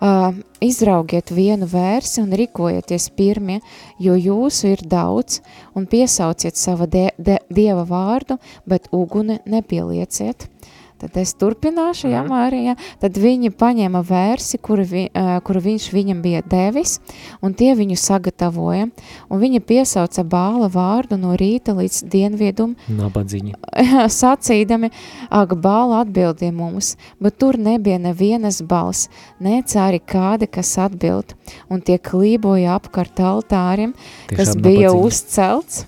[0.00, 0.30] uh,
[0.60, 3.60] izraugiet vienu vērsi un rikojieties pirmie,
[4.00, 5.40] jo jūsu ir daudz,
[5.74, 8.38] un piesauciet sava de, de, dieva vārdu,
[8.68, 10.48] bet uguni nepielieciet.
[11.00, 12.28] Tad es turpināšu, jā, Mhm.
[12.30, 12.74] Mārija.
[13.00, 16.98] Tad viņi paņēma vērsi, kuru, vi, uh, kuru viņš viņam bija devis,
[17.42, 18.90] un tie viņu sagatavoja.
[19.30, 23.54] Un viņa piesauca bāla vārdu no rīta līdz dienviedum, Nabadziņi.
[24.20, 24.90] sacīdami,
[25.30, 29.08] ak, bāla atbildīja mums, bet tur nebija nevienas balss,
[29.40, 31.34] nec arī kāda, kas atbild,
[31.70, 33.94] un tie klīboja apkārt altārim,
[34.28, 35.06] kas Tiešām bija nabadzīgi.
[35.06, 35.86] uzcelts.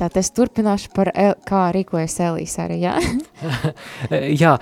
[0.00, 2.94] Tātad es turpināšu par, el, kā rīkojas Elīs arī, jā?
[4.42, 4.54] Jā,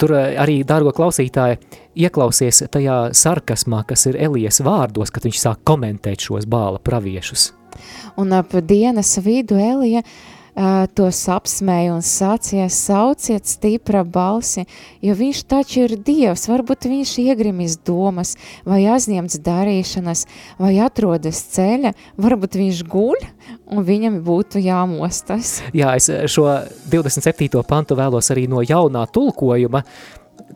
[0.00, 1.60] tur e, arī, dārgo klausītāji,
[2.02, 7.52] ieklausies tajā sarkasmā, kas ir Elijas vārdos, kad viņš sāk komentēt šos bāla praviešus.
[8.18, 14.66] Un ap dienas vidu Elija uh, tos apsmēja un sacīja, sauciet stipra balsi,
[15.04, 18.34] jo viņš taču ir Dievs, varbūt viņš iegrimis domas,
[18.68, 20.26] vai aizņemts darīšanas,
[20.60, 23.24] vai atrodas ceļa, varbūt viņš guļ,
[23.72, 25.60] un viņam būtu jāmostas.
[25.72, 26.48] Jā, es šo
[26.92, 27.62] 27.
[27.68, 29.84] pantu vēlos arī no jaunā tulkojuma,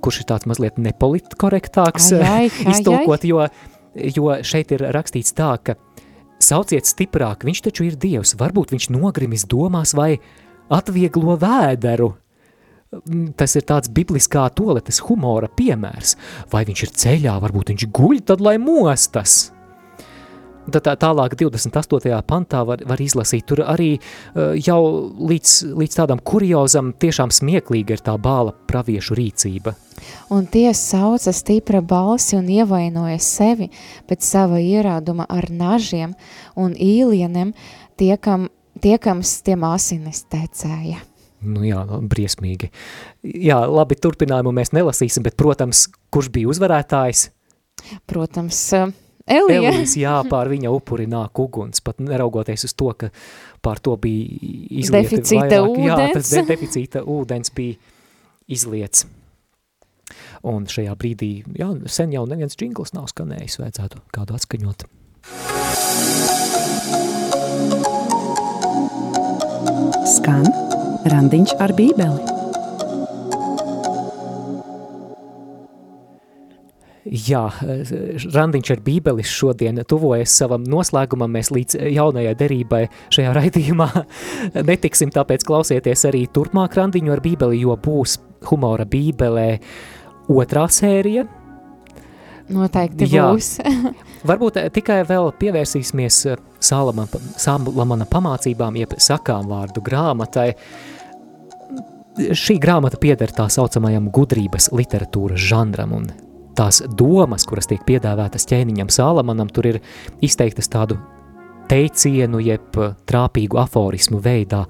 [0.04, 3.48] kurš ir tāds mazliet nepolitkorektāks, Ai, ai, ai, iztulkot, jo,
[3.96, 5.78] jo šeit ir rakstīts tā, ka
[6.42, 10.16] sauciet stiprāk, viņš taču ir Dievs, varbūt viņš nogrimis domās vai
[10.72, 12.12] atvieglo vēderu.
[12.96, 16.14] Mm, Tas ir tāds bibliskā toaletes humora piemērs.
[16.52, 19.55] Vai viņš ir ceļā, varbūt viņš guļ, tad lai mostas.
[20.66, 22.12] Tad tā, tālāk 28.
[22.26, 24.80] pantā var, var izlasīt, tur arī uh, jau
[25.14, 29.76] līdz, līdz tādam kuriozam tiešām smieklīga ir tā bāla praviešu rīcība.
[30.34, 33.70] Un tie sauca stipra balsi un ievainoja sevi
[34.10, 36.14] pēc sava ierāduma ar nažiem
[36.58, 37.54] un īlieniem,
[37.98, 38.48] tiekam,
[38.82, 41.00] tiekams tiem asinis tecēja.
[41.46, 42.70] Nu jā, briesmīgi.
[43.22, 47.28] Jā, labi, turpinājumu mēs nelasīsim, bet, protams, kurš bija uzvarētājs?
[48.08, 48.94] Protams, eh,
[49.26, 49.72] Elija.
[49.72, 53.10] Elijas, jā, pār viņa upuri nāk uguns, pat neraugoties uz to, ka
[53.64, 54.38] pār to bija
[54.82, 55.80] izlieti Deficīta vairāk.
[55.82, 56.34] Jā, tas ūdens.
[56.36, 57.74] de deficīta ūdens bija
[58.46, 59.06] izliets.
[60.46, 64.86] Un šajā brīdī, jā, sen jau neviens džingls nav skanējis, vajadzētu kādu atskaņot.
[70.06, 70.46] Skan
[71.10, 72.35] randiņš ar bībeli.
[77.06, 77.44] Jā,
[78.34, 82.82] randiņš ar bībelis šodien tuvojas savam noslēgumam, mēs līdz jaunajai derībai
[83.14, 83.88] šajā raidījumā
[84.66, 88.18] netiksim, tāpēc klausieties arī turpmāk randiņu ar bībeli, jo būs
[88.50, 89.48] humora bībelē
[90.34, 91.26] otrā sērija.
[92.50, 93.30] Noteikti Jā.
[93.34, 93.56] būs.
[94.28, 100.52] Varbūt eh, tikai vēl pievērsīsimies eh, Salamana, Salamana pamācībām, jeb sakām vārdu grāmatai.
[102.16, 106.06] Šī grāmata pieder tā saucamajam gudrības literatūras žanram, un
[106.56, 109.82] tās domas, kuras tiek piedāvātas ķēniņam Salamanam, tur ir
[110.24, 110.98] izteiktas tādu
[111.70, 114.64] teicienu, jeb eh, trāpīgu aforismu veidā.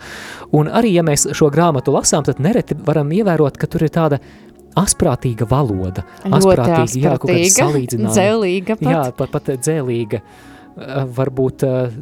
[0.56, 4.20] Un arī, ja mēs šo grāmatu lasām, tad nereti varam ievērot, ka tur ir tāda
[4.76, 6.04] asprātīga valoda.
[6.24, 8.12] Ļoti jā, kaut kāda asprātīga, salīdzinājuma.
[8.16, 8.92] dzelīga pat.
[8.92, 10.22] Jā, pat, pat dzēlīga.
[10.22, 12.00] Eh, Varbūt, eh,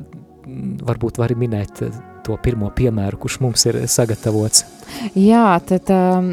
[0.85, 1.85] varbūt var minēt
[2.24, 4.64] to pirmo piemēru, kurš mums ir sagatavots.
[5.12, 6.30] Jā, tad um,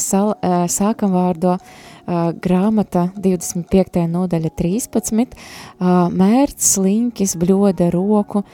[0.00, 0.32] sal,
[0.72, 4.06] sākam vārdo uh, grāmata 25.
[4.10, 5.36] nodaļa 13.
[5.76, 8.44] Uh, mērts sliņķis bļoda roku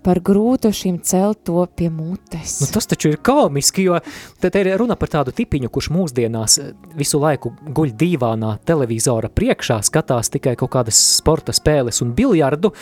[0.00, 2.56] par grūtu šim celt to pie mutes.
[2.62, 3.98] Nu, tas taču ir komiski, jo
[4.40, 6.56] te ir runa par tādu tipiņu, kurš mūsdienās
[6.96, 12.72] visu laiku guļ dīvānā televizora priekšā, skatās tikai kaut kādas sporta spēles un biljardu,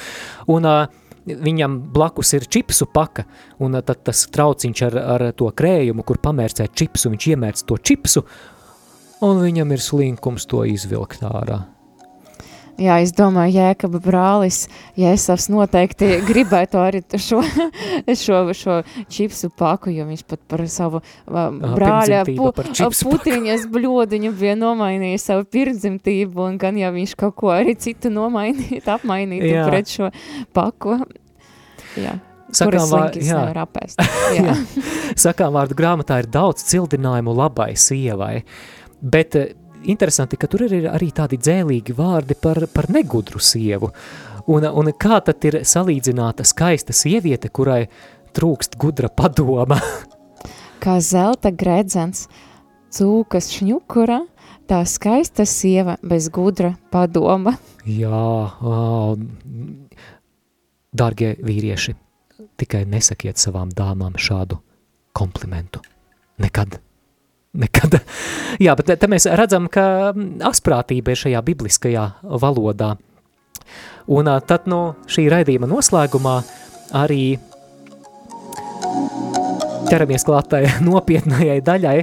[0.54, 0.84] un uh,
[1.28, 3.26] viņam blakus ir čipsu paka,
[3.58, 7.82] un uh, tad tas trauciņš ar, ar to krējumu, kur pamērcēt čipsu, viņš iemērc to
[7.82, 8.24] čipsu,
[9.24, 11.64] un viņam ir slinkums to izvilkt ārā.
[12.78, 14.60] Jā, es domāju, Jēkaba brālis,
[14.98, 17.40] Jēsavs noteikti gribētu arī šo,
[18.22, 18.76] šo, šo
[19.10, 25.48] čipsu paku, jo viņš pat par savu uh, brāļa pu, putriņas bļodiņu bija nomainījis savu
[25.50, 29.66] pirdzimtību, un gan jau viņš kaut ko arī citu nomainīt, apmainītu jā.
[29.66, 30.12] pret šo
[30.54, 31.00] paku.
[31.98, 32.14] Jā.
[32.54, 33.42] Sakām, vār, jā.
[33.60, 33.98] Apēst,
[34.38, 34.54] jā.
[35.18, 38.44] Sakām vārdu grāmatā ir daudz cildinājumu labai sievai,
[39.00, 39.36] bet
[39.84, 43.92] interesanti, ka tur ir arī tādi dzēlīgi vārdi par, par negudru sievu.
[44.48, 47.84] Un, un kā tad ir salīdzināta skaista sieviete, kurai
[48.36, 49.80] trūkst gudra padoma?
[50.82, 52.26] kā zelta gredzens,
[52.94, 54.22] cūkas šņukura,
[54.68, 57.56] tā skaista sieva bez gudra padoma.
[57.88, 58.24] Jā,
[58.62, 59.14] oh,
[60.92, 61.94] dārgie vīrieši,
[62.60, 64.60] tikai nesakiet savām dāmām šādu
[65.16, 65.82] komplimentu.
[66.38, 66.78] Nekad.
[67.58, 67.98] Nekad.
[68.62, 70.12] Jā, bet te mēs redzam, ka
[70.46, 72.04] asprātība ir šajā bibliskajā
[72.42, 72.94] valodā.
[74.08, 76.36] Un tad no šī raidījuma noslēgumā
[76.96, 77.36] arī
[79.88, 81.98] ķeramies klātai nopietnējai daļai.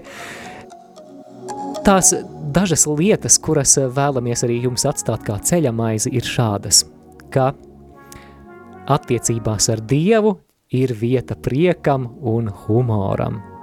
[1.86, 2.12] Tās
[2.56, 6.84] dažas lietas, kuras vēlamies arī jums atstāt kā ceļamaizi, ir šādas,
[7.34, 7.51] ka
[8.91, 10.38] attiecībās ar Dievu
[10.76, 13.55] ir vieta priekam un humoram.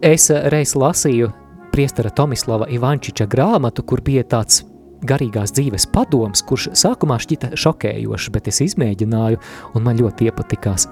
[0.00, 1.26] Es reiz lasīju
[1.74, 4.62] priestara Tomislava Ivančiča grāmatu, kur bija tāds
[5.04, 9.40] garīgās dzīves padoms, kurš sākumā šķita šokējošs, bet es izmēģināju
[9.76, 10.86] un man ļoti iepatikās.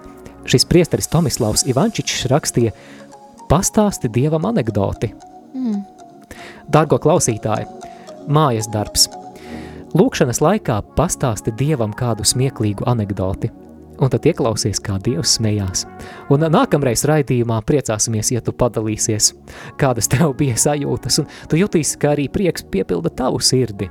[0.49, 2.75] Šis priesteris Tomislavs Ivančičs rakstīja
[3.49, 5.15] pastāsti dievam anekdoti.
[5.57, 5.81] Mm.
[6.69, 7.65] Dargo klausītāji,
[8.29, 9.09] mājas darbs.
[9.97, 13.53] Lūkšanas laikā pastāsti dievam kādu smieklīgu anekdoti–
[13.99, 15.85] un tad ieklausies, kā Dievs smējās.
[16.33, 19.33] Un nākamreiz raidījumā priecāsimies, ja tu padalīsies,
[19.81, 23.91] kādas tev bija sajūtas, un tu jutīsi, ka arī prieks piepilda tavu sirdi.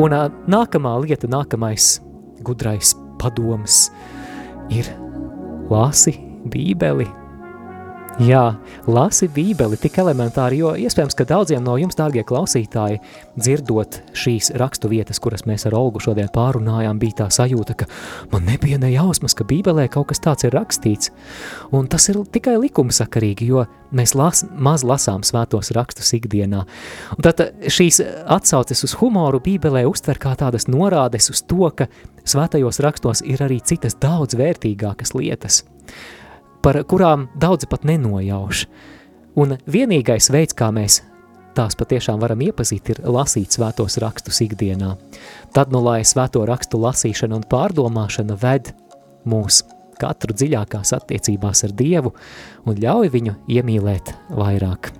[0.00, 0.14] Un
[0.50, 1.98] nākamā lieta, nākamais
[2.46, 3.88] gudrais padoms
[4.72, 4.88] ir
[5.70, 6.14] lāsi
[6.50, 7.08] bībeli,
[8.20, 8.50] Jā,
[8.84, 12.98] lasi bībeli tik elementāri, jo iespējams, ka daudziem no jums, dārgie klausītāji,
[13.40, 17.88] dzirdot šīs rakstu vietas, kuras mēs ar Olgu šodien pārunājām, bija tā sajūta, ka
[18.34, 21.14] man nebija ne jausmas, ka bībelē kaut kas tāds ir rakstīts.
[21.72, 23.64] Un tas ir tikai likumsakarīgi, jo
[23.96, 26.66] mēs las, maz lasām svētos rakstus ikdienā.
[27.16, 27.40] Un tad
[27.72, 31.88] šīs atsauces uz humoru bībelē uztver kā tādas norādes uz to, ka
[32.28, 35.64] svētajos rakstos ir arī citas daudz vērtīgākas lietas
[36.62, 38.66] par kurām daudzi pat nenojauš.
[39.40, 41.00] Un vienīgais veids, kā mēs
[41.56, 44.94] tās patiešām varam iepazīt, ir lasīt svētos rakstus ikdienā.
[45.54, 48.72] Tad, nu, lai svēto rakstu lasīšana un pārdomāšana ved
[49.28, 49.62] mūs
[50.00, 52.14] katru dziļākās attiecībās ar Dievu
[52.64, 54.92] un ļauj viņu iemīlēt vairāk.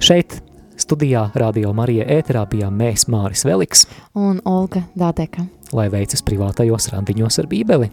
[0.00, 0.38] Šeit
[0.80, 3.84] studijā Radio Marija ēterā bijām mēs Māris Veliks
[4.16, 5.44] un Olga Dādeka.
[5.76, 7.92] Lai veicas privātajos randiņos ar bībeli.